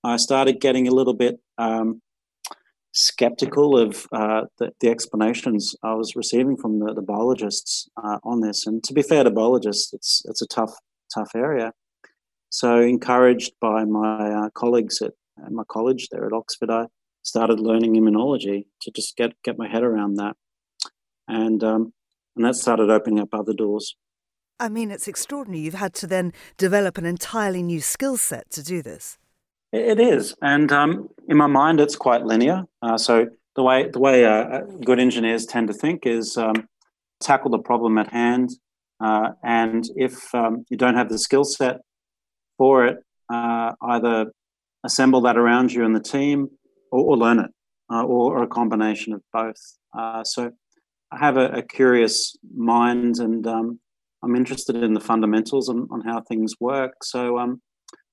I 0.04 0.18
started 0.18 0.62
getting 0.62 0.88
a 0.88 0.92
little 0.92 1.14
bit 1.14 1.40
um, 1.58 2.02
skeptical 2.98 3.78
of 3.78 4.08
uh, 4.12 4.46
the, 4.58 4.72
the, 4.80 4.90
explanations 4.90 5.76
I 5.84 5.94
was 5.94 6.16
receiving 6.16 6.58
from 6.58 6.80
the, 6.80 6.94
the 6.96 7.04
biologists 7.04 7.88
uh, 8.04 8.18
on 8.24 8.42
this. 8.42 8.66
And 8.66 8.84
to 8.86 8.94
be 8.94 9.04
fair 9.04 9.24
to 9.24 9.30
biologists, 9.30 9.94
it's 9.94 10.24
it's 10.26 10.42
a 10.42 10.48
tough 10.48 10.74
tough 11.14 11.32
area. 11.36 11.74
So 12.50 12.80
encouraged 12.80 13.54
by 13.62 13.86
my 13.86 14.32
uh, 14.32 14.50
colleagues 14.56 15.02
at, 15.02 15.12
at 15.46 15.52
my 15.52 15.64
college 15.70 16.08
there 16.10 16.26
at 16.26 16.34
Oxford, 16.34 16.72
I 16.72 16.88
started 17.22 17.60
learning 17.60 17.94
immunology 17.96 18.66
to 18.82 18.92
just 18.92 19.16
get 19.16 19.34
get 19.44 19.60
my 19.60 19.68
head 19.68 19.84
around 19.84 20.16
that, 20.16 20.36
and 21.28 21.64
um, 21.64 21.94
and 22.36 22.46
that 22.46 22.56
started 22.56 22.90
opening 22.90 23.20
up 23.20 23.30
other 23.32 23.54
doors. 23.54 23.96
I 24.60 24.70
mean, 24.70 24.90
it's 24.90 25.08
extraordinary. 25.08 25.64
You've 25.64 25.76
had 25.76 25.94
to 25.96 26.08
then 26.08 26.34
develop 26.58 26.98
an 26.98 27.06
entirely 27.06 27.62
new 27.62 27.80
skill 27.80 28.18
set 28.18 28.50
to 28.52 28.64
do 28.64 28.82
this. 28.82 29.20
It 29.74 30.00
is, 30.00 30.34
and 30.42 30.72
um, 30.72 31.10
in 31.28 31.36
my 31.36 31.48
mind, 31.48 31.82
it's 31.82 31.98
quite 31.98 32.24
linear. 32.24 32.64
Uh, 32.82 32.98
so 32.98 33.28
the 33.56 33.64
way 33.64 33.90
the 33.90 34.00
way 34.00 34.24
uh, 34.24 34.62
good 34.86 35.00
engineers 35.00 35.46
tend 35.46 35.68
to 35.68 35.74
think 35.74 36.06
is 36.06 36.38
um, 36.38 36.68
tackle 37.20 37.52
the 37.52 37.60
problem 37.60 37.98
at 37.98 38.08
hand, 38.08 38.52
uh, 39.02 39.32
and 39.44 39.84
if 39.98 40.34
um, 40.34 40.66
you 40.70 40.78
don't 40.78 40.96
have 40.96 41.10
the 41.10 41.20
skill 41.20 41.44
set 41.44 41.82
for 42.58 42.86
it, 42.86 42.98
uh, 43.30 43.74
either 43.82 44.32
assemble 44.86 45.20
that 45.22 45.38
around 45.38 45.74
you 45.74 45.84
and 45.84 45.94
the 45.94 46.00
team, 46.00 46.48
or, 46.92 47.02
or 47.04 47.18
learn 47.18 47.40
it, 47.40 47.52
uh, 47.92 48.04
or, 48.04 48.38
or, 48.38 48.44
a 48.44 48.48
combination 48.48 49.12
of 49.12 49.22
both. 49.34 49.62
Uh, 49.98 50.24
so 50.24 50.50
I 51.12 51.18
have 51.18 51.36
a, 51.36 51.48
a 51.50 51.62
curious 51.62 52.38
mind, 52.56 53.20
and 53.20 53.46
um, 53.46 53.80
I'm 54.24 54.36
interested 54.36 54.78
in 54.78 54.94
the 54.94 55.02
fundamentals 55.02 55.68
on, 55.68 55.88
on 55.92 56.02
how 56.02 56.22
things 56.22 56.54
work. 56.60 57.04
So 57.04 57.38
um, 57.38 57.62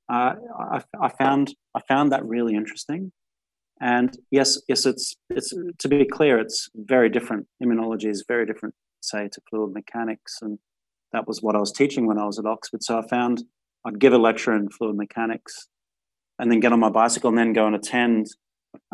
uh, 0.08 0.34
I, 0.58 0.82
I, 1.00 1.08
found 1.08 1.54
I 1.74 1.80
found 1.88 2.12
that 2.12 2.24
really 2.24 2.54
interesting. 2.54 3.12
And 3.80 4.16
yes, 4.30 4.60
yes, 4.68 4.86
it's 4.86 5.16
it's 5.30 5.52
to 5.78 5.88
be 5.88 6.04
clear, 6.04 6.38
it's 6.38 6.68
very 6.74 7.08
different. 7.08 7.46
Immunology 7.62 8.08
is 8.08 8.24
very 8.26 8.46
different, 8.46 8.74
say, 9.00 9.28
to 9.28 9.40
fluid 9.50 9.72
mechanics, 9.72 10.38
and 10.42 10.58
that 11.12 11.26
was 11.26 11.42
what 11.42 11.56
I 11.56 11.58
was 11.58 11.72
teaching 11.72 12.06
when 12.06 12.18
I 12.18 12.24
was 12.24 12.38
at 12.38 12.46
Oxford. 12.46 12.84
So 12.84 12.98
I 12.98 13.06
found 13.08 13.42
I'd 13.84 13.98
give 13.98 14.12
a 14.12 14.18
lecture 14.18 14.54
in 14.54 14.70
fluid 14.70 14.96
mechanics, 14.96 15.68
and 16.38 16.50
then 16.50 16.60
get 16.60 16.72
on 16.72 16.80
my 16.80 16.90
bicycle 16.90 17.30
and 17.30 17.38
then 17.38 17.52
go 17.52 17.66
and 17.66 17.74
attend 17.74 18.28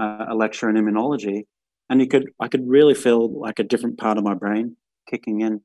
uh, 0.01 0.27
a 0.29 0.35
lecture 0.35 0.71
in 0.71 0.77
immunology, 0.77 1.45
and 1.91 2.01
you 2.01 2.07
could 2.07 2.31
I 2.41 2.49
could 2.49 2.67
really 2.67 2.95
feel 2.95 3.39
like 3.39 3.59
a 3.59 3.65
different 3.65 3.99
part 3.99 4.17
of 4.17 4.25
my 4.25 4.35
brain 4.35 4.77
kicking 5.09 5.41
in. 5.43 5.61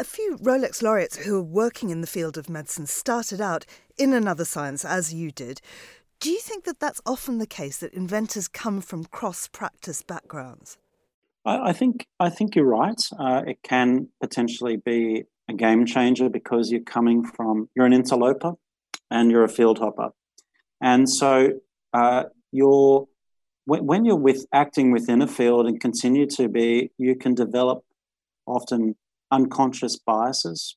A 0.00 0.04
few 0.04 0.38
Rolex 0.38 0.82
laureates 0.82 1.18
who 1.18 1.36
are 1.36 1.42
working 1.42 1.90
in 1.90 2.00
the 2.00 2.06
field 2.06 2.38
of 2.38 2.48
medicine 2.48 2.86
started 2.86 3.38
out 3.38 3.66
in 3.98 4.14
another 4.14 4.46
science, 4.46 4.82
as 4.82 5.12
you 5.12 5.30
did. 5.30 5.60
Do 6.20 6.30
you 6.30 6.40
think 6.40 6.64
that 6.64 6.80
that's 6.80 7.02
often 7.04 7.36
the 7.36 7.46
case 7.46 7.76
that 7.78 7.92
inventors 7.92 8.48
come 8.48 8.80
from 8.80 9.04
cross 9.04 9.46
practice 9.46 10.02
backgrounds? 10.02 10.78
I, 11.44 11.68
I, 11.68 11.72
think 11.74 12.06
I 12.18 12.30
think 12.30 12.56
you're 12.56 12.64
right. 12.64 13.00
Uh, 13.18 13.42
it 13.46 13.58
can 13.62 14.08
potentially 14.22 14.78
be 14.78 15.24
a 15.50 15.52
game 15.52 15.84
changer 15.84 16.30
because 16.30 16.70
you're 16.70 16.80
coming 16.80 17.22
from 17.22 17.68
you're 17.76 17.86
an 17.86 17.92
interloper 17.92 18.54
and 19.10 19.30
you're 19.30 19.44
a 19.44 19.48
field 19.48 19.80
hopper, 19.80 20.10
and 20.80 21.10
so 21.10 21.60
uh, 21.92 22.24
you're 22.52 23.06
when, 23.66 23.84
when 23.84 24.04
you're 24.06 24.16
with 24.16 24.46
acting 24.52 24.92
within 24.92 25.20
a 25.20 25.26
field 25.26 25.66
and 25.66 25.78
continue 25.80 26.26
to 26.36 26.48
be, 26.48 26.90
you 26.96 27.16
can 27.16 27.34
develop 27.34 27.84
often 28.46 28.94
unconscious 29.30 29.98
biases. 29.98 30.76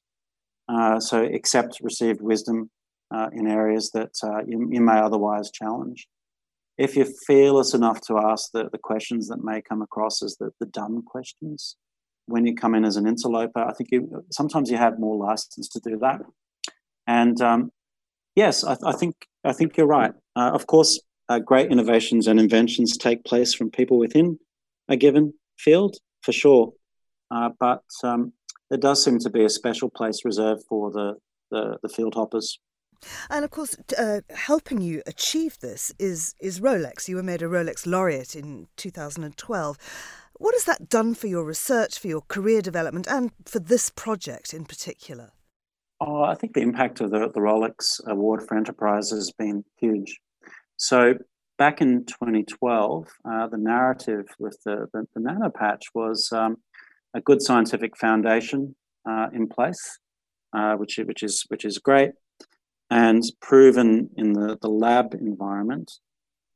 Uh, 0.69 0.99
so 0.99 1.23
accept 1.23 1.79
received 1.81 2.21
wisdom 2.21 2.69
uh, 3.13 3.29
in 3.33 3.47
areas 3.47 3.91
that 3.91 4.11
uh, 4.23 4.43
you, 4.47 4.67
you, 4.71 4.81
may 4.81 4.97
otherwise 4.97 5.51
challenge. 5.51 6.07
If 6.77 6.95
you're 6.95 7.07
fearless 7.27 7.73
enough 7.73 8.01
to 8.07 8.17
ask 8.17 8.51
the, 8.51 8.69
the 8.71 8.77
questions 8.77 9.27
that 9.27 9.43
may 9.43 9.61
come 9.61 9.81
across 9.81 10.23
as 10.23 10.37
the, 10.37 10.51
the 10.59 10.65
dumb 10.67 11.03
questions, 11.05 11.75
when 12.25 12.45
you 12.45 12.55
come 12.55 12.73
in 12.73 12.85
as 12.85 12.95
an 12.95 13.05
interloper, 13.05 13.59
I 13.59 13.73
think 13.73 13.89
you, 13.91 14.25
sometimes 14.31 14.71
you 14.71 14.77
have 14.77 14.99
more 14.99 15.17
license 15.17 15.67
to 15.69 15.79
do 15.79 15.97
that. 15.99 16.21
And 17.05 17.39
um, 17.41 17.71
yes, 18.35 18.63
I, 18.63 18.77
I, 18.83 18.93
think 18.93 19.15
I 19.43 19.53
think 19.53 19.77
you're 19.77 19.85
right. 19.85 20.13
Uh, 20.35 20.51
of 20.53 20.65
course, 20.67 20.99
uh, 21.29 21.39
great 21.39 21.71
innovations 21.71 22.27
and 22.27 22.39
inventions 22.39 22.97
take 22.97 23.23
place 23.25 23.53
from 23.53 23.69
people 23.69 23.97
within 23.97 24.39
a 24.87 24.95
given 24.95 25.33
field, 25.57 25.97
for 26.21 26.31
sure. 26.31 26.73
Uh, 27.29 27.49
but 27.59 27.83
um, 28.03 28.33
there 28.73 28.79
does 28.79 29.03
seem 29.03 29.19
to 29.19 29.29
be 29.29 29.45
a 29.45 29.49
special 29.49 29.87
place 29.87 30.25
reserved 30.25 30.63
for 30.67 30.89
the, 30.89 31.13
the, 31.51 31.77
the 31.83 31.89
field 31.89 32.15
hoppers. 32.15 32.57
And 33.29 33.45
of 33.45 33.51
course, 33.51 33.77
uh, 33.95 34.21
helping 34.33 34.81
you 34.81 35.03
achieve 35.05 35.59
this 35.59 35.93
is 35.99 36.33
is 36.39 36.59
Rolex. 36.59 37.07
You 37.07 37.17
were 37.17 37.21
made 37.23 37.43
a 37.43 37.47
Rolex 37.47 37.85
laureate 37.85 38.35
in 38.35 38.65
2012. 38.77 39.77
What 40.39 40.55
has 40.55 40.63
that 40.63 40.89
done 40.89 41.13
for 41.13 41.27
your 41.27 41.43
research, 41.43 41.99
for 41.99 42.07
your 42.07 42.21
career 42.21 42.63
development, 42.63 43.05
and 43.07 43.29
for 43.45 43.59
this 43.59 43.91
project 43.91 44.55
in 44.55 44.65
particular? 44.65 45.33
Oh, 46.01 46.23
I 46.23 46.33
think 46.33 46.53
the 46.53 46.61
impact 46.61 46.99
of 46.99 47.11
the, 47.11 47.29
the 47.31 47.41
Rolex 47.41 48.03
Award 48.07 48.41
for 48.41 48.57
Enterprise 48.57 49.11
has 49.11 49.31
been 49.37 49.65
huge. 49.77 50.19
So 50.77 51.13
back 51.59 51.79
in 51.79 52.05
2012, 52.05 53.07
uh, 53.23 53.47
the 53.49 53.57
narrative 53.57 54.25
with 54.39 54.57
the, 54.65 54.87
the, 54.93 55.05
the 55.13 55.21
nano 55.21 55.51
patch 55.51 55.83
was 55.93 56.31
um, 56.31 56.57
a 57.13 57.21
good 57.21 57.41
scientific 57.41 57.97
foundation 57.97 58.75
uh, 59.09 59.27
in 59.33 59.47
place, 59.47 59.99
uh, 60.53 60.75
which, 60.75 60.99
which, 61.05 61.23
is, 61.23 61.43
which 61.49 61.65
is 61.65 61.77
great 61.77 62.11
and 62.93 63.23
proven 63.41 64.09
in 64.17 64.33
the, 64.33 64.57
the 64.61 64.69
lab 64.69 65.15
environment. 65.15 65.91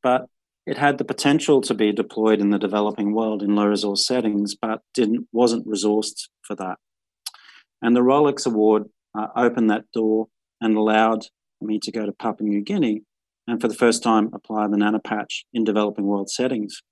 But 0.03 0.27
it 0.67 0.77
had 0.77 0.99
the 0.99 1.05
potential 1.05 1.61
to 1.61 1.73
be 1.73 1.91
deployed 1.91 2.39
in 2.39 2.51
the 2.51 2.59
developing 2.59 3.13
world 3.13 3.41
in 3.41 3.55
low 3.55 3.65
resource 3.65 4.05
settings, 4.05 4.53
but 4.53 4.81
didn't 4.93 5.27
wasn't 5.31 5.67
resourced 5.67 6.27
for 6.43 6.55
that. 6.55 6.77
And 7.81 7.95
the 7.95 8.01
Rolex 8.01 8.45
Award 8.45 8.83
uh, 9.17 9.27
opened 9.35 9.71
that 9.71 9.89
door 9.93 10.27
and 10.61 10.77
allowed 10.77 11.25
me 11.59 11.79
to 11.79 11.91
go 11.91 12.05
to 12.05 12.11
Papua 12.11 12.47
New 12.47 12.61
Guinea 12.61 13.01
and 13.47 13.59
for 13.59 13.67
the 13.67 13.73
first 13.73 14.03
time 14.03 14.29
apply 14.33 14.67
the 14.67 14.77
nanopatch 14.77 15.45
in 15.53 15.63
developing 15.63 16.05
world 16.05 16.29
settings. 16.29 16.83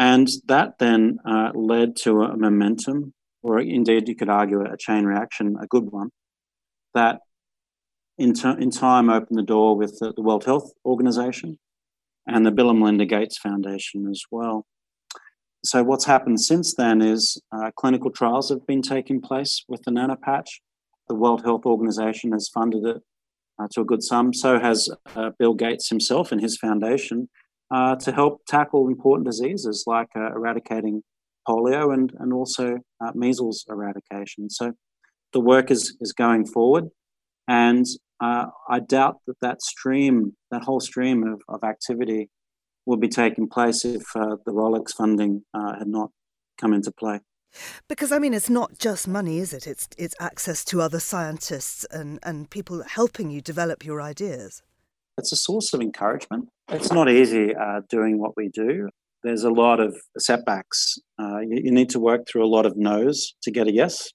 And 0.00 0.30
that 0.46 0.78
then 0.78 1.18
uh, 1.26 1.50
led 1.54 1.94
to 2.04 2.22
a 2.22 2.34
momentum, 2.34 3.12
or 3.42 3.60
indeed 3.60 4.08
you 4.08 4.16
could 4.16 4.30
argue 4.30 4.62
a 4.62 4.78
chain 4.78 5.04
reaction, 5.04 5.58
a 5.60 5.66
good 5.66 5.92
one, 5.92 6.08
that 6.94 7.20
in, 8.16 8.32
in 8.58 8.70
time 8.70 9.10
opened 9.10 9.38
the 9.38 9.42
door 9.42 9.76
with 9.76 9.98
the, 9.98 10.14
the 10.16 10.22
World 10.22 10.46
Health 10.46 10.72
Organization 10.86 11.58
and 12.26 12.46
the 12.46 12.50
Bill 12.50 12.70
and 12.70 12.78
Melinda 12.78 13.04
Gates 13.04 13.36
Foundation 13.36 14.08
as 14.10 14.22
well. 14.30 14.64
So 15.66 15.82
what's 15.82 16.06
happened 16.06 16.40
since 16.40 16.74
then 16.74 17.02
is 17.02 17.38
uh, 17.52 17.70
clinical 17.76 18.10
trials 18.10 18.48
have 18.48 18.66
been 18.66 18.80
taking 18.80 19.20
place 19.20 19.64
with 19.68 19.82
the 19.82 19.90
nanopatch. 19.90 20.48
The 21.10 21.14
World 21.14 21.44
Health 21.44 21.66
Organization 21.66 22.32
has 22.32 22.48
funded 22.48 22.86
it 22.86 23.02
uh, 23.58 23.68
to 23.72 23.82
a 23.82 23.84
good 23.84 24.02
sum. 24.02 24.32
So 24.32 24.58
has 24.58 24.88
uh, 25.14 25.32
Bill 25.38 25.52
Gates 25.52 25.90
himself 25.90 26.32
and 26.32 26.40
his 26.40 26.56
foundation 26.56 27.28
uh, 27.70 27.96
to 27.96 28.12
help 28.12 28.40
tackle 28.46 28.88
important 28.88 29.26
diseases 29.26 29.84
like 29.86 30.08
uh, 30.16 30.32
eradicating 30.32 31.02
polio 31.48 31.92
and, 31.94 32.12
and 32.18 32.32
also 32.32 32.78
uh, 33.00 33.12
measles 33.14 33.64
eradication. 33.68 34.50
So 34.50 34.72
the 35.32 35.40
work 35.40 35.70
is, 35.70 35.96
is 36.00 36.12
going 36.12 36.46
forward. 36.46 36.88
And 37.48 37.86
uh, 38.20 38.46
I 38.68 38.80
doubt 38.80 39.18
that 39.26 39.40
that 39.40 39.62
stream, 39.62 40.36
that 40.50 40.62
whole 40.62 40.80
stream 40.80 41.26
of, 41.26 41.40
of 41.48 41.64
activity, 41.64 42.28
would 42.86 43.00
be 43.00 43.08
taking 43.08 43.48
place 43.48 43.84
if 43.84 44.02
the 44.14 44.40
Rolex 44.48 44.92
funding 44.92 45.44
had 45.54 45.86
not 45.86 46.10
come 46.58 46.72
into 46.72 46.90
play. 46.90 47.20
Because 47.88 48.12
I 48.12 48.18
mean, 48.18 48.34
it's 48.34 48.50
not 48.50 48.78
just 48.78 49.08
money, 49.08 49.38
is 49.38 49.52
it? 49.52 49.66
It's 49.66 49.88
it's 49.98 50.14
access 50.20 50.64
to 50.66 50.80
other 50.80 51.00
scientists 51.00 51.84
and 51.90 52.18
and 52.22 52.48
people 52.48 52.82
helping 52.84 53.30
you 53.30 53.40
develop 53.40 53.84
your 53.84 54.00
ideas. 54.00 54.62
It's 55.18 55.32
a 55.32 55.36
source 55.36 55.74
of 55.74 55.80
encouragement. 55.80 56.48
It's 56.72 56.92
not 56.92 57.10
easy 57.10 57.52
uh, 57.52 57.80
doing 57.88 58.20
what 58.20 58.36
we 58.36 58.48
do. 58.48 58.88
There's 59.24 59.42
a 59.42 59.50
lot 59.50 59.80
of 59.80 59.96
setbacks. 60.18 60.98
Uh, 61.18 61.40
you, 61.40 61.62
you 61.64 61.70
need 61.72 61.90
to 61.90 61.98
work 61.98 62.28
through 62.28 62.44
a 62.44 62.48
lot 62.48 62.64
of 62.64 62.76
no's 62.76 63.34
to 63.42 63.50
get 63.50 63.66
a 63.66 63.72
yes. 63.72 64.10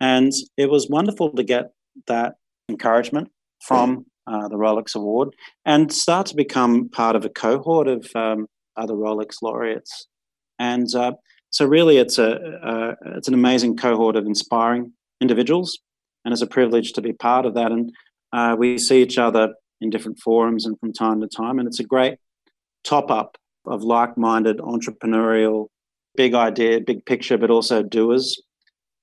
And 0.00 0.32
it 0.56 0.70
was 0.70 0.88
wonderful 0.88 1.30
to 1.30 1.44
get 1.44 1.70
that 2.08 2.34
encouragement 2.68 3.30
from 3.62 4.06
uh, 4.26 4.48
the 4.48 4.56
Rolex 4.56 4.96
Award 4.96 5.28
and 5.64 5.92
start 5.92 6.26
to 6.26 6.36
become 6.36 6.88
part 6.88 7.14
of 7.14 7.24
a 7.24 7.28
cohort 7.28 7.86
of 7.86 8.10
um, 8.16 8.48
other 8.76 8.94
Rolex 8.94 9.36
laureates. 9.40 10.08
And 10.58 10.92
uh, 10.96 11.12
so 11.50 11.64
really, 11.64 11.98
it's 11.98 12.18
a, 12.18 12.96
it's 13.16 13.28
an 13.28 13.34
amazing 13.34 13.76
cohort 13.76 14.16
of 14.16 14.26
inspiring 14.26 14.92
individuals, 15.20 15.78
and 16.24 16.32
it's 16.32 16.42
a 16.42 16.46
privilege 16.46 16.92
to 16.94 17.00
be 17.00 17.12
part 17.12 17.46
of 17.46 17.54
that. 17.54 17.70
And 17.70 17.92
uh, 18.32 18.56
we 18.58 18.78
see 18.78 19.00
each 19.00 19.16
other 19.16 19.54
in 19.80 19.90
different 19.90 20.18
forums 20.18 20.66
and 20.66 20.78
from 20.80 20.92
time 20.92 21.20
to 21.20 21.28
time, 21.28 21.58
and 21.58 21.68
it's 21.68 21.80
a 21.80 21.84
great 21.84 22.18
top 22.84 23.10
up 23.10 23.36
of 23.66 23.82
like-minded 23.82 24.58
entrepreneurial, 24.58 25.66
big 26.16 26.34
idea, 26.34 26.80
big 26.80 27.04
picture, 27.04 27.36
but 27.36 27.50
also 27.50 27.82
doers. 27.82 28.40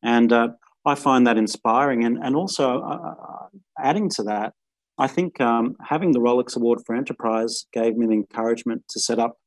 And 0.03 0.33
uh, 0.33 0.49
I 0.85 0.95
find 0.95 1.25
that 1.27 1.37
inspiring, 1.37 2.05
and 2.05 2.17
and 2.21 2.35
also 2.35 2.81
uh, 2.81 3.15
uh 3.31 3.47
adding 3.79 4.09
to 4.09 4.23
that, 4.23 4.53
I 4.97 5.07
think 5.07 5.41
um, 5.41 5.75
having 5.81 6.11
the 6.11 6.19
Rolex 6.19 6.55
Award 6.55 6.79
for 6.85 6.95
Enterprise 6.95 7.65
gave 7.73 7.97
me 7.97 8.05
the 8.07 8.13
encouragement 8.13 8.83
to 8.89 8.99
set 8.99 9.19
up 9.19 9.37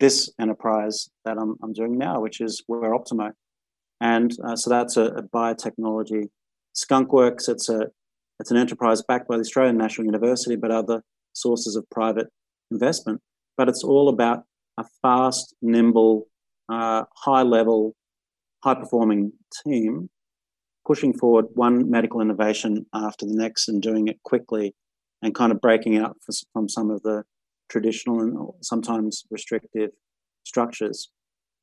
this 0.00 0.30
enterprise 0.38 1.08
that 1.24 1.38
I'm, 1.38 1.56
I'm 1.62 1.72
doing 1.72 1.96
now, 1.96 2.20
which 2.20 2.40
is 2.40 2.62
WearOptimo. 2.70 3.32
And 4.00 4.36
uh, 4.44 4.56
so 4.56 4.68
that's 4.68 4.96
a, 4.96 5.04
a 5.04 5.22
biotechnology 5.22 6.28
skunkworks. 6.74 7.48
It's 7.48 7.68
a 7.68 7.86
it's 8.40 8.50
an 8.50 8.56
enterprise 8.56 9.02
backed 9.02 9.28
by 9.28 9.36
the 9.36 9.42
Australian 9.42 9.78
National 9.78 10.06
University, 10.06 10.56
but 10.56 10.70
other 10.70 11.02
sources 11.32 11.76
of 11.76 11.88
private 11.90 12.28
investment. 12.70 13.20
But 13.56 13.68
it's 13.68 13.84
all 13.84 14.08
about 14.08 14.44
a 14.78 14.84
fast, 15.02 15.54
nimble, 15.62 16.26
uh, 16.68 17.04
high 17.16 17.42
level, 17.42 17.94
high 18.64 18.74
performing 18.74 19.32
team 19.64 20.10
pushing 20.86 21.12
forward 21.14 21.46
one 21.54 21.90
medical 21.90 22.20
innovation 22.20 22.86
after 22.94 23.26
the 23.26 23.34
next 23.34 23.68
and 23.68 23.80
doing 23.80 24.08
it 24.08 24.22
quickly 24.22 24.74
and 25.22 25.34
kind 25.34 25.50
of 25.50 25.60
breaking 25.60 25.96
out 25.96 26.16
from 26.52 26.68
some 26.68 26.90
of 26.90 27.02
the 27.02 27.24
traditional 27.70 28.20
and 28.20 28.36
sometimes 28.62 29.24
restrictive 29.30 29.90
structures. 30.44 31.10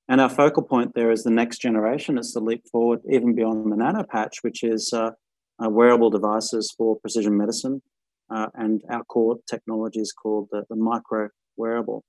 And 0.09 0.19
our 0.19 0.29
focal 0.29 0.63
point 0.63 0.93
there 0.95 1.11
is 1.11 1.23
the 1.23 1.29
next 1.29 1.59
generation. 1.59 2.17
It's 2.17 2.33
the 2.33 2.39
leap 2.39 2.63
forward 2.71 3.01
even 3.09 3.35
beyond 3.35 3.71
the 3.71 3.77
nano 3.77 4.03
patch, 4.03 4.39
which 4.41 4.63
is 4.63 4.91
uh, 4.91 5.11
uh, 5.63 5.69
wearable 5.69 6.09
devices 6.09 6.73
for 6.77 6.99
precision 6.99 7.37
medicine. 7.37 7.81
Uh, 8.33 8.47
and 8.55 8.81
our 8.89 9.03
core 9.05 9.37
technology 9.49 9.99
is 9.99 10.13
called 10.13 10.47
the, 10.51 10.63
the 10.69 10.75
micro 10.75 11.29
wearable. 11.57 12.03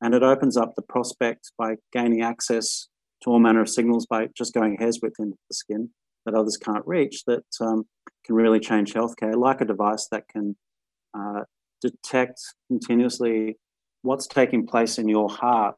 And 0.00 0.14
it 0.14 0.22
opens 0.22 0.56
up 0.56 0.74
the 0.74 0.82
prospect 0.82 1.52
by 1.56 1.76
gaining 1.92 2.22
access 2.22 2.88
to 3.22 3.30
all 3.30 3.38
manner 3.38 3.62
of 3.62 3.68
signals 3.68 4.06
by 4.06 4.28
just 4.36 4.52
going 4.52 4.76
hairs 4.76 4.98
width 5.00 5.16
into 5.18 5.36
the 5.48 5.54
skin 5.54 5.90
that 6.26 6.34
others 6.34 6.56
can't 6.56 6.86
reach 6.86 7.24
that 7.26 7.44
um, 7.60 7.86
can 8.24 8.34
really 8.34 8.60
change 8.60 8.92
healthcare, 8.92 9.36
like 9.36 9.60
a 9.60 9.64
device 9.64 10.08
that 10.10 10.28
can 10.28 10.56
uh, 11.16 11.42
detect 11.80 12.40
continuously 12.68 13.56
what's 14.02 14.26
taking 14.26 14.66
place 14.66 14.98
in 14.98 15.08
your 15.08 15.28
heart. 15.30 15.76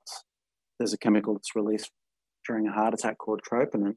There's 0.79 0.93
a 0.93 0.99
chemical 0.99 1.35
that's 1.35 1.55
released 1.55 1.91
during 2.47 2.67
a 2.67 2.73
heart 2.73 2.95
attack 2.95 3.19
called 3.19 3.41
troponin. 3.49 3.95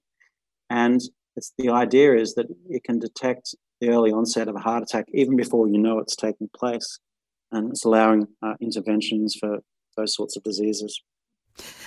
And 0.69 1.01
it's 1.35 1.53
the 1.57 1.69
idea 1.69 2.15
is 2.15 2.33
that 2.35 2.47
it 2.69 2.83
can 2.83 2.99
detect 2.99 3.55
the 3.81 3.89
early 3.89 4.11
onset 4.11 4.47
of 4.47 4.55
a 4.55 4.59
heart 4.59 4.83
attack 4.83 5.05
even 5.13 5.35
before 5.35 5.67
you 5.67 5.77
know 5.77 5.99
it's 5.99 6.15
taking 6.15 6.49
place. 6.55 6.99
And 7.51 7.71
it's 7.71 7.85
allowing 7.85 8.27
uh, 8.43 8.53
interventions 8.61 9.35
for 9.39 9.59
those 9.97 10.13
sorts 10.13 10.37
of 10.37 10.43
diseases. 10.43 11.01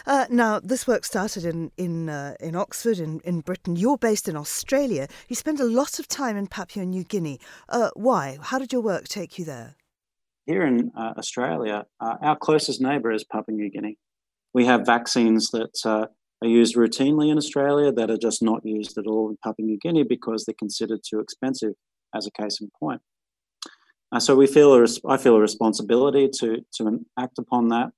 Uh, 0.07 0.27
now, 0.29 0.61
this 0.61 0.87
work 0.87 1.05
started 1.05 1.45
in 1.45 1.71
in 1.77 2.09
uh, 2.09 2.35
in 2.41 2.57
Oxford, 2.57 2.99
in, 2.99 3.21
in 3.21 3.41
Britain. 3.41 3.77
You're 3.77 3.97
based 3.97 4.29
in 4.29 4.37
Australia. 4.37 5.07
You 5.29 5.37
spend 5.37 5.61
a 5.61 5.65
lot 5.65 5.99
of 5.99 6.09
time 6.09 6.37
in 6.37 6.47
Papua 6.47 6.85
New 6.85 7.05
Guinea. 7.05 7.39
Uh, 7.69 7.91
why? 7.95 8.39
How 8.43 8.59
did 8.59 8.73
your 8.73 8.83
work 8.83 9.09
take 9.09 9.39
you 9.39 9.45
there? 9.45 9.77
Here 10.47 10.67
in 10.67 10.91
uh, 10.97 11.15
Australia, 11.17 11.87
uh, 12.01 12.17
our 12.21 12.37
closest 12.37 12.81
neighbour 12.81 13.13
is 13.13 13.25
Papua 13.25 13.57
New 13.57 13.71
Guinea. 13.71 13.97
We 14.53 14.67
have 14.67 14.85
vaccines 14.85 15.51
that 15.51 15.79
uh, 15.85 16.07
are 16.43 16.49
used 16.49 16.77
routinely 16.77 17.31
in 17.31 17.39
Australia 17.39 17.93
that 17.93 18.11
are 18.11 18.19
just 18.19 18.43
not 18.43 18.65
used 18.65 18.99
at 18.99 19.07
all 19.07 19.31
in 19.31 19.37
Papua 19.43 19.67
New 19.67 19.79
Guinea 19.79 20.03
because 20.03 20.45
they're 20.45 20.55
considered 20.59 21.01
too 21.09 21.21
expensive, 21.21 21.75
as 22.15 22.27
a 22.27 22.43
case 22.43 22.61
in 22.61 22.71
point. 22.79 23.01
so 24.19 24.37
we 24.37 24.47
feel 24.47 24.75
a, 24.75 24.87
I 25.09 25.17
feel 25.17 25.37
a 25.37 25.41
responsibility 25.41 26.29
to 26.41 26.65
to 26.77 27.01
act 27.19 27.39
upon 27.39 27.69
that 27.69 27.93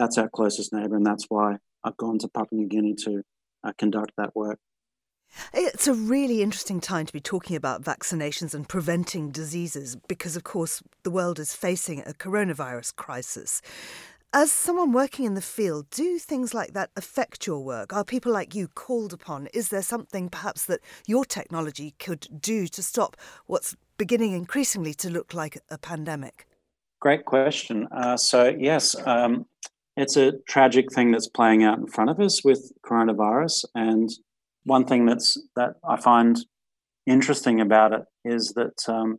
that's 0.00 0.16
our 0.16 0.28
closest 0.28 0.72
neighbour, 0.72 0.96
and 0.96 1.06
that's 1.06 1.26
why 1.28 1.58
I've 1.84 1.96
gone 1.96 2.18
to 2.20 2.28
Papua 2.28 2.58
New 2.58 2.68
Guinea 2.68 2.94
to 3.04 3.22
uh, 3.62 3.72
conduct 3.78 4.12
that 4.16 4.34
work. 4.34 4.58
It's 5.52 5.86
a 5.86 5.94
really 5.94 6.42
interesting 6.42 6.80
time 6.80 7.06
to 7.06 7.12
be 7.12 7.20
talking 7.20 7.54
about 7.54 7.84
vaccinations 7.84 8.52
and 8.52 8.68
preventing 8.68 9.30
diseases 9.30 9.96
because, 10.08 10.36
of 10.36 10.42
course, 10.42 10.82
the 11.04 11.10
world 11.10 11.38
is 11.38 11.54
facing 11.54 12.00
a 12.00 12.14
coronavirus 12.14 12.96
crisis. 12.96 13.62
As 14.32 14.52
someone 14.52 14.92
working 14.92 15.24
in 15.24 15.34
the 15.34 15.42
field, 15.42 15.90
do 15.90 16.16
things 16.16 16.54
like 16.54 16.72
that 16.72 16.90
affect 16.94 17.48
your 17.48 17.64
work? 17.64 17.92
Are 17.92 18.04
people 18.04 18.30
like 18.30 18.54
you 18.54 18.68
called 18.68 19.12
upon? 19.12 19.48
Is 19.52 19.70
there 19.70 19.82
something 19.82 20.28
perhaps 20.28 20.66
that 20.66 20.78
your 21.04 21.24
technology 21.24 21.96
could 21.98 22.28
do 22.40 22.68
to 22.68 22.80
stop 22.80 23.16
what's 23.46 23.76
beginning 23.98 24.32
increasingly 24.32 24.94
to 24.94 25.10
look 25.10 25.34
like 25.34 25.58
a 25.68 25.78
pandemic? 25.78 26.46
Great 27.00 27.24
question. 27.24 27.88
Uh, 27.90 28.16
so, 28.16 28.54
yes, 28.56 28.94
um, 29.04 29.46
it's 29.96 30.16
a 30.16 30.34
tragic 30.46 30.92
thing 30.92 31.10
that's 31.10 31.26
playing 31.26 31.64
out 31.64 31.78
in 31.78 31.88
front 31.88 32.10
of 32.10 32.20
us 32.20 32.44
with 32.44 32.70
coronavirus. 32.88 33.64
And 33.74 34.08
one 34.62 34.84
thing 34.84 35.06
that's 35.06 35.36
that 35.56 35.74
I 35.82 36.00
find 36.00 36.38
interesting 37.04 37.60
about 37.60 37.92
it 37.94 38.02
is 38.24 38.52
that 38.54 38.78
um, 38.86 39.18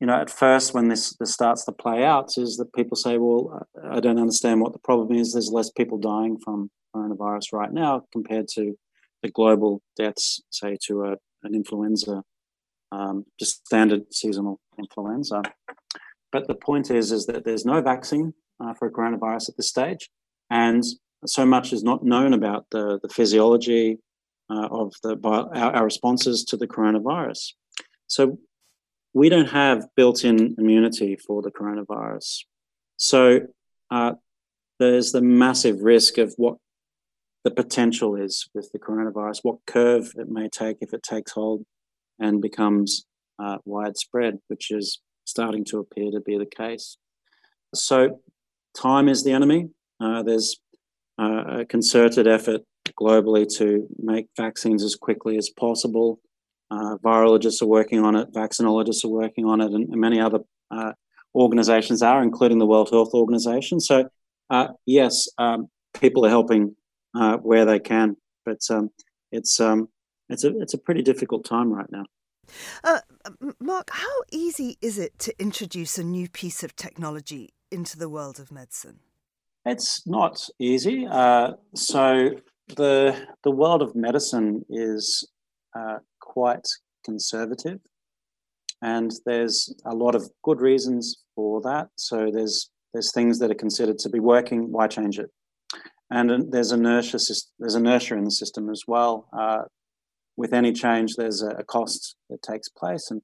you 0.00 0.06
know 0.06 0.14
at 0.14 0.30
first 0.30 0.74
when 0.74 0.88
this 0.88 1.16
this 1.16 1.32
starts 1.32 1.64
to 1.64 1.72
play 1.72 2.04
out 2.04 2.36
is 2.36 2.56
that 2.56 2.72
people 2.74 2.96
say, 2.96 3.18
well, 3.18 3.66
I 3.90 4.00
don't 4.00 4.18
understand 4.18 4.60
what 4.60 4.72
the 4.72 4.78
problem 4.78 5.16
is. 5.16 5.32
There's 5.32 5.50
less 5.50 5.70
people 5.70 5.98
dying 5.98 6.38
from 6.38 6.70
coronavirus 6.94 7.52
right 7.52 7.72
now 7.72 8.02
compared 8.12 8.48
to 8.48 8.76
the 9.22 9.30
global 9.30 9.82
deaths, 9.96 10.42
say 10.50 10.76
to 10.86 11.04
a, 11.04 11.16
an 11.42 11.54
influenza, 11.54 12.22
um, 12.92 13.24
just 13.38 13.66
standard 13.66 14.12
seasonal 14.12 14.60
influenza. 14.78 15.42
But 16.32 16.48
the 16.48 16.54
point 16.54 16.90
is, 16.90 17.12
is 17.12 17.26
that 17.26 17.44
there's 17.44 17.64
no 17.64 17.80
vaccine 17.80 18.34
uh, 18.60 18.74
for 18.74 18.90
coronavirus 18.90 19.50
at 19.50 19.56
this 19.56 19.68
stage. 19.68 20.10
And 20.50 20.84
so 21.24 21.46
much 21.46 21.72
is 21.72 21.82
not 21.82 22.04
known 22.04 22.32
about 22.32 22.66
the, 22.70 22.98
the 23.02 23.08
physiology 23.08 23.98
uh, 24.50 24.68
of 24.70 24.92
the 25.02 25.18
our, 25.24 25.74
our, 25.76 25.84
responses 25.84 26.44
to 26.44 26.56
the 26.56 26.68
coronavirus. 26.68 27.54
So 28.06 28.38
we 29.16 29.30
don't 29.30 29.48
have 29.48 29.88
built-in 29.96 30.54
immunity 30.58 31.16
for 31.16 31.40
the 31.40 31.50
coronavirus. 31.50 32.40
So 32.98 33.40
uh, 33.90 34.12
there's 34.78 35.10
the 35.12 35.22
massive 35.22 35.80
risk 35.80 36.18
of 36.18 36.34
what 36.36 36.58
the 37.42 37.50
potential 37.50 38.14
is 38.14 38.46
with 38.54 38.70
the 38.72 38.78
coronavirus, 38.78 39.38
what 39.40 39.56
curve 39.66 40.12
it 40.16 40.28
may 40.28 40.50
take 40.50 40.76
if 40.82 40.92
it 40.92 41.02
takes 41.02 41.32
hold 41.32 41.64
and 42.18 42.42
becomes 42.42 43.06
uh, 43.38 43.56
widespread, 43.64 44.36
which 44.48 44.70
is 44.70 45.00
starting 45.24 45.64
to 45.64 45.78
appear 45.78 46.10
to 46.10 46.20
be 46.20 46.36
the 46.36 46.44
case. 46.44 46.98
So 47.74 48.20
time 48.76 49.08
is 49.08 49.24
the 49.24 49.32
enemy. 49.32 49.70
Uh, 49.98 50.24
there's 50.24 50.60
uh, 51.18 51.60
a 51.60 51.64
concerted 51.64 52.26
effort 52.26 52.60
globally 53.00 53.48
to 53.56 53.88
make 53.98 54.26
vaccines 54.36 54.84
as 54.84 54.94
quickly 54.94 55.38
as 55.38 55.48
possible. 55.48 56.20
Uh, 56.70 56.96
virologists 57.04 57.62
are 57.62 57.66
working 57.66 58.04
on 58.04 58.16
it, 58.16 58.32
vaccinologists 58.32 59.04
are 59.04 59.08
working 59.08 59.44
on 59.46 59.60
it, 59.60 59.72
and, 59.72 59.88
and 59.88 60.00
many 60.00 60.20
other 60.20 60.40
uh, 60.70 60.92
organizations 61.34 62.02
are, 62.02 62.22
including 62.22 62.58
the 62.58 62.66
World 62.66 62.90
Health 62.90 63.10
Organization. 63.14 63.78
So, 63.78 64.08
uh, 64.50 64.68
yes, 64.84 65.28
um, 65.38 65.68
people 66.00 66.26
are 66.26 66.30
helping 66.30 66.74
uh, 67.14 67.36
where 67.38 67.64
they 67.64 67.78
can, 67.78 68.16
but 68.44 68.60
um, 68.70 68.90
it's 69.30 69.60
um, 69.60 69.88
it's 70.28 70.44
a 70.44 70.56
it's 70.58 70.74
a 70.74 70.78
pretty 70.78 71.02
difficult 71.02 71.44
time 71.44 71.72
right 71.72 71.90
now. 71.90 72.04
Uh, 72.84 73.00
Mark, 73.60 73.90
how 73.90 74.22
easy 74.30 74.76
is 74.80 74.98
it 74.98 75.18
to 75.20 75.34
introduce 75.40 75.98
a 75.98 76.04
new 76.04 76.28
piece 76.28 76.62
of 76.62 76.76
technology 76.76 77.54
into 77.70 77.98
the 77.98 78.08
world 78.08 78.38
of 78.38 78.52
medicine? 78.52 79.00
It's 79.64 80.06
not 80.06 80.48
easy. 80.58 81.06
Uh, 81.06 81.52
so 81.74 82.30
the 82.76 83.26
the 83.42 83.50
world 83.50 83.82
of 83.82 83.94
medicine 83.94 84.64
is 84.68 85.28
uh, 85.76 85.98
quite 86.36 86.66
conservative, 87.02 87.80
and 88.82 89.10
there's 89.24 89.58
a 89.86 89.94
lot 89.94 90.14
of 90.14 90.22
good 90.42 90.60
reasons 90.60 91.04
for 91.34 91.62
that. 91.62 91.86
So 91.96 92.30
there's 92.36 92.70
there's 92.92 93.12
things 93.12 93.38
that 93.38 93.50
are 93.50 93.64
considered 93.66 93.98
to 94.00 94.10
be 94.10 94.20
working. 94.20 94.60
Why 94.70 94.86
change 94.86 95.18
it? 95.18 95.30
And 96.10 96.52
there's 96.52 96.72
inertia. 96.72 97.18
There's 97.58 97.74
inertia 97.74 98.14
in 98.16 98.24
the 98.24 98.36
system 98.42 98.68
as 98.70 98.82
well. 98.86 99.28
Uh, 99.32 99.62
with 100.36 100.52
any 100.52 100.72
change, 100.72 101.14
there's 101.16 101.42
a, 101.42 101.64
cost 101.64 102.16
that 102.28 102.42
takes 102.42 102.68
place, 102.68 103.10
and 103.10 103.22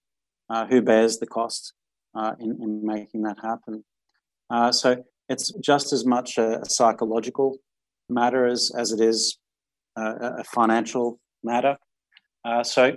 uh, 0.49 0.65
who 0.67 0.81
bears 0.81 1.19
the 1.19 1.27
cost 1.27 1.75
uh, 2.15 2.33
in, 2.41 2.51
in 2.63 2.85
making 2.95 3.23
that 3.23 3.37
happen? 3.43 3.85
Uh, 4.49 4.73
so 4.73 5.05
it's 5.29 5.53
just 5.61 5.93
as 5.93 6.07
much 6.07 6.39
a, 6.39 6.61
a, 6.61 6.69
psychological 6.79 7.59
matter 8.09 8.47
as, 8.47 8.71
as 8.83 8.93
it 8.93 9.01
is 9.01 9.39
uh, 9.99 10.15
a 10.43 10.45
financial 10.45 11.21
matter. 11.43 11.77
Uh, 12.45 12.63
so 12.63 12.97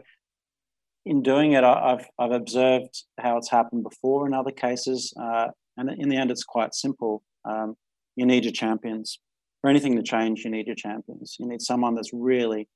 in 1.05 1.21
doing 1.21 1.53
it, 1.53 1.63
I've, 1.63 2.07
I've 2.17 2.31
observed 2.31 3.03
how 3.19 3.37
it's 3.37 3.49
happened 3.49 3.83
before 3.83 4.25
in 4.25 4.33
other 4.33 4.51
cases. 4.51 5.13
Uh, 5.21 5.47
and 5.77 5.89
in 5.99 6.09
the 6.09 6.17
end, 6.17 6.31
it's 6.31 6.43
quite 6.43 6.73
simple. 6.73 7.23
Um, 7.45 7.75
you 8.15 8.25
need 8.25 8.43
your 8.43 8.53
champions. 8.53 9.19
For 9.61 9.69
anything 9.69 9.95
to 9.97 10.03
change, 10.03 10.43
you 10.43 10.51
need 10.51 10.67
your 10.67 10.75
champions. 10.75 11.35
You 11.39 11.47
need 11.47 11.61
someone 11.61 11.95
that's 11.95 12.11
really 12.13 12.67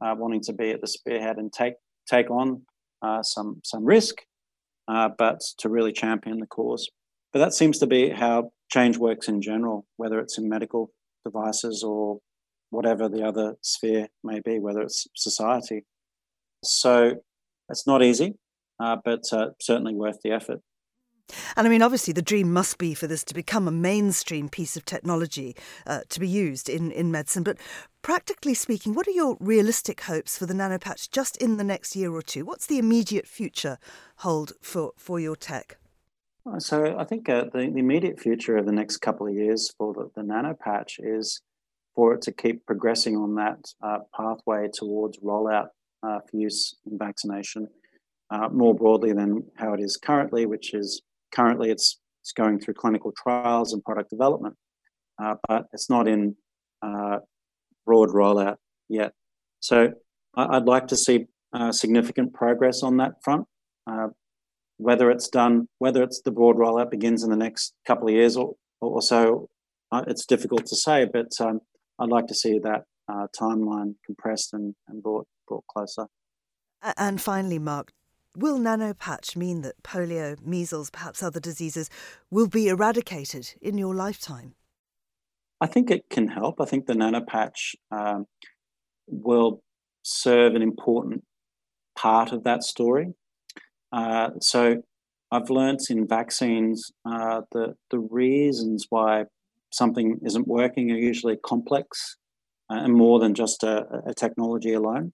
uh, 0.00 0.14
wanting 0.16 0.42
to 0.42 0.52
be 0.52 0.70
at 0.70 0.80
the 0.80 0.86
spearhead 0.86 1.36
and 1.36 1.52
take 1.52 1.74
take 2.08 2.30
on 2.30 2.62
uh, 3.02 3.22
some 3.22 3.60
some 3.64 3.84
risk, 3.84 4.16
uh, 4.88 5.08
but 5.18 5.40
to 5.58 5.68
really 5.68 5.92
champion 5.92 6.38
the 6.38 6.46
cause. 6.46 6.88
But 7.32 7.40
that 7.40 7.52
seems 7.52 7.78
to 7.80 7.86
be 7.86 8.10
how 8.10 8.52
change 8.70 8.96
works 8.96 9.28
in 9.28 9.42
general, 9.42 9.86
whether 9.96 10.20
it's 10.20 10.38
in 10.38 10.48
medical 10.48 10.90
devices 11.24 11.82
or 11.82 12.18
whatever 12.70 13.08
the 13.08 13.24
other 13.24 13.56
sphere 13.62 14.08
may 14.22 14.40
be, 14.40 14.58
whether 14.58 14.82
it's 14.82 15.06
society. 15.14 15.84
So 16.62 17.16
it's 17.68 17.86
not 17.86 18.02
easy, 18.02 18.34
uh, 18.80 18.96
but 19.04 19.22
uh, 19.32 19.48
certainly 19.60 19.94
worth 19.94 20.20
the 20.22 20.32
effort. 20.32 20.60
And 21.56 21.66
I 21.66 21.70
mean, 21.70 21.82
obviously, 21.82 22.12
the 22.12 22.22
dream 22.22 22.52
must 22.52 22.78
be 22.78 22.94
for 22.94 23.06
this 23.06 23.24
to 23.24 23.34
become 23.34 23.66
a 23.66 23.72
mainstream 23.72 24.48
piece 24.48 24.76
of 24.76 24.84
technology 24.84 25.56
uh, 25.86 26.00
to 26.08 26.20
be 26.20 26.28
used 26.28 26.68
in, 26.68 26.92
in 26.92 27.10
medicine. 27.10 27.42
But 27.42 27.58
practically 28.02 28.54
speaking, 28.54 28.94
what 28.94 29.08
are 29.08 29.12
your 29.12 29.36
realistic 29.40 30.02
hopes 30.02 30.38
for 30.38 30.46
the 30.46 30.54
nanopatch 30.54 31.10
just 31.10 31.36
in 31.38 31.56
the 31.56 31.64
next 31.64 31.96
year 31.96 32.12
or 32.12 32.22
two? 32.22 32.44
What's 32.44 32.66
the 32.66 32.78
immediate 32.78 33.26
future 33.26 33.78
hold 34.18 34.52
for, 34.62 34.92
for 34.96 35.18
your 35.18 35.34
tech? 35.34 35.78
So 36.58 36.96
I 36.96 37.02
think 37.02 37.28
uh, 37.28 37.46
the, 37.52 37.70
the, 37.70 37.80
immediate 37.80 38.20
future 38.20 38.56
of 38.56 38.66
the 38.66 38.72
next 38.72 38.98
couple 38.98 39.26
of 39.26 39.34
years 39.34 39.74
for 39.76 39.92
the, 39.92 40.10
the 40.14 40.22
nano 40.22 40.54
patch 40.54 41.00
is 41.00 41.42
for 41.96 42.14
it 42.14 42.22
to 42.22 42.32
keep 42.32 42.64
progressing 42.66 43.16
on 43.16 43.34
that 43.34 43.58
uh, 43.82 43.98
pathway 44.16 44.68
towards 44.72 45.18
rollout 45.18 45.64
uh, 45.64 45.68
for 46.28 46.36
use 46.36 46.74
in 46.90 46.98
vaccination 46.98 47.68
uh, 48.30 48.48
more 48.48 48.74
broadly 48.74 49.12
than 49.12 49.44
how 49.56 49.72
it 49.74 49.80
is 49.80 49.96
currently, 49.96 50.46
which 50.46 50.74
is 50.74 51.02
currently 51.34 51.70
it's, 51.70 51.98
it's 52.22 52.32
going 52.32 52.58
through 52.58 52.74
clinical 52.74 53.12
trials 53.16 53.72
and 53.72 53.84
product 53.84 54.10
development, 54.10 54.56
uh, 55.22 55.34
but 55.48 55.64
it's 55.72 55.88
not 55.88 56.08
in 56.08 56.34
uh, 56.82 57.18
broad 57.84 58.10
rollout 58.10 58.56
yet. 58.88 59.12
So 59.60 59.92
I'd 60.36 60.64
like 60.66 60.88
to 60.88 60.96
see 60.96 61.26
significant 61.70 62.34
progress 62.34 62.82
on 62.82 62.98
that 62.98 63.14
front 63.24 63.46
whether 64.78 65.10
it's 65.10 65.28
done, 65.28 65.68
whether 65.78 66.02
it's 66.02 66.20
the 66.22 66.30
broad 66.30 66.56
rollout 66.56 66.90
begins 66.90 67.24
in 67.24 67.30
the 67.30 67.36
next 67.36 67.74
couple 67.86 68.08
of 68.08 68.14
years 68.14 68.36
or, 68.36 68.54
or 68.80 69.00
so, 69.00 69.48
it's 70.06 70.26
difficult 70.26 70.66
to 70.66 70.76
say, 70.76 71.06
but 71.10 71.30
um, 71.40 71.60
I'd 71.98 72.10
like 72.10 72.26
to 72.26 72.34
see 72.34 72.58
that 72.58 72.82
uh, 73.08 73.26
timeline 73.38 73.94
compressed 74.04 74.52
and, 74.52 74.74
and 74.88 75.02
brought, 75.02 75.26
brought 75.48 75.66
closer. 75.66 76.06
And 76.96 77.20
finally, 77.20 77.58
Mark, 77.58 77.92
will 78.36 78.58
nanopatch 78.58 79.34
mean 79.36 79.62
that 79.62 79.82
polio, 79.82 80.40
measles, 80.44 80.90
perhaps 80.90 81.22
other 81.22 81.40
diseases 81.40 81.90
will 82.30 82.48
be 82.48 82.68
eradicated 82.68 83.54
in 83.60 83.78
your 83.78 83.94
lifetime? 83.94 84.54
I 85.60 85.66
think 85.66 85.90
it 85.90 86.10
can 86.10 86.28
help. 86.28 86.60
I 86.60 86.66
think 86.66 86.86
the 86.86 86.92
nanopatch 86.92 87.74
um, 87.90 88.26
will 89.06 89.62
serve 90.02 90.54
an 90.54 90.62
important 90.62 91.24
part 91.96 92.32
of 92.32 92.44
that 92.44 92.62
story. 92.62 93.14
Uh, 93.90 94.30
so 94.40 94.82
I've 95.30 95.50
learnt 95.50 95.90
in 95.90 96.06
vaccines 96.06 96.92
uh, 97.04 97.42
the 97.52 97.74
the 97.90 97.98
reasons 97.98 98.86
why 98.90 99.24
something 99.72 100.18
isn't 100.24 100.46
working 100.46 100.90
are 100.90 100.98
usually 100.98 101.36
complex 101.44 102.16
and 102.68 102.94
more 102.94 103.18
than 103.18 103.34
just 103.34 103.62
a, 103.62 104.02
a, 104.06 104.14
technology 104.14 104.72
alone. 104.72 105.12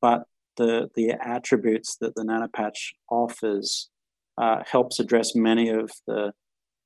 But 0.00 0.24
the 0.56 0.90
the 0.94 1.12
attributes 1.12 1.96
that 2.00 2.14
the 2.14 2.22
nanopatch 2.22 2.92
offers 3.10 3.90
uh, 4.38 4.62
helps 4.66 5.00
address 5.00 5.34
many 5.34 5.68
of 5.68 5.90
the 6.06 6.32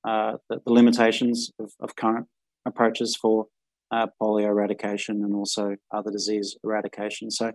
uh, 0.07 0.37
the, 0.49 0.61
the, 0.65 0.73
limitations 0.73 1.51
of, 1.59 1.73
of, 1.81 1.97
current 1.97 2.29
approaches 2.65 3.17
for 3.17 3.47
uh, 3.91 4.07
polio 4.21 4.47
eradication 4.47 5.25
and 5.25 5.35
also 5.35 5.75
other 5.93 6.13
disease 6.13 6.57
eradication. 6.63 7.29
So 7.29 7.51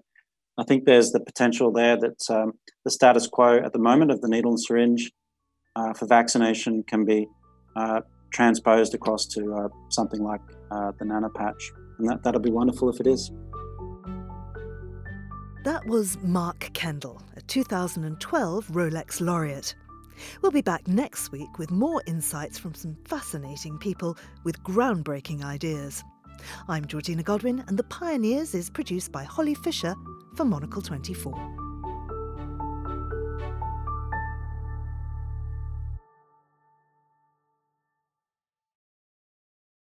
I 0.58 0.64
think 0.66 0.84
there's 0.84 1.12
the 1.12 1.22
potential 1.22 1.72
there 1.72 1.96
that 1.98 2.30
um, 2.30 2.54
the 2.84 2.92
status 2.92 3.28
quo 3.28 3.58
at 3.58 3.72
the 3.72 3.80
moment 3.80 4.12
of 4.12 4.20
the 4.20 4.28
needle 4.28 4.52
and 4.52 4.60
syringe 4.60 5.12
uh, 5.78 5.94
for 5.94 6.08
vaccination 6.08 6.84
can 6.84 7.06
be 7.06 7.28
uh, 7.78 8.02
transposed 8.34 8.94
across 8.94 9.26
to 9.28 9.54
uh, 9.54 9.70
something 9.90 10.22
like 10.22 10.42
the 10.70 11.06
nanopatch. 11.06 11.81
And 12.02 12.10
that, 12.10 12.24
that'll 12.24 12.42
be 12.42 12.50
wonderful 12.50 12.90
if 12.90 13.00
it 13.00 13.06
is. 13.06 13.32
That 15.64 15.86
was 15.86 16.18
Mark 16.24 16.72
Kendall, 16.74 17.22
a 17.38 17.42
2012 17.42 18.68
Rolex 18.70 19.22
laureate. 19.22 19.76
We'll 20.42 20.52
be 20.52 20.64
back 20.64 20.88
next 20.88 21.32
week 21.32 21.60
with 21.60 21.70
more 21.70 22.02
insights 22.08 22.58
from 22.58 22.74
some 22.74 22.98
fascinating 23.06 23.78
people 23.78 24.18
with 24.44 24.64
groundbreaking 24.64 25.44
ideas. 25.44 26.04
I'm 26.68 26.86
Georgina 26.86 27.22
Godwin, 27.22 27.64
and 27.68 27.78
The 27.78 27.84
Pioneers 27.84 28.56
is 28.56 28.72
produced 28.72 29.12
by 29.12 29.24
Holly 29.24 29.54
Fisher 29.54 29.96
for 30.36 30.44
Monocle 30.44 30.82
24. 30.82 31.61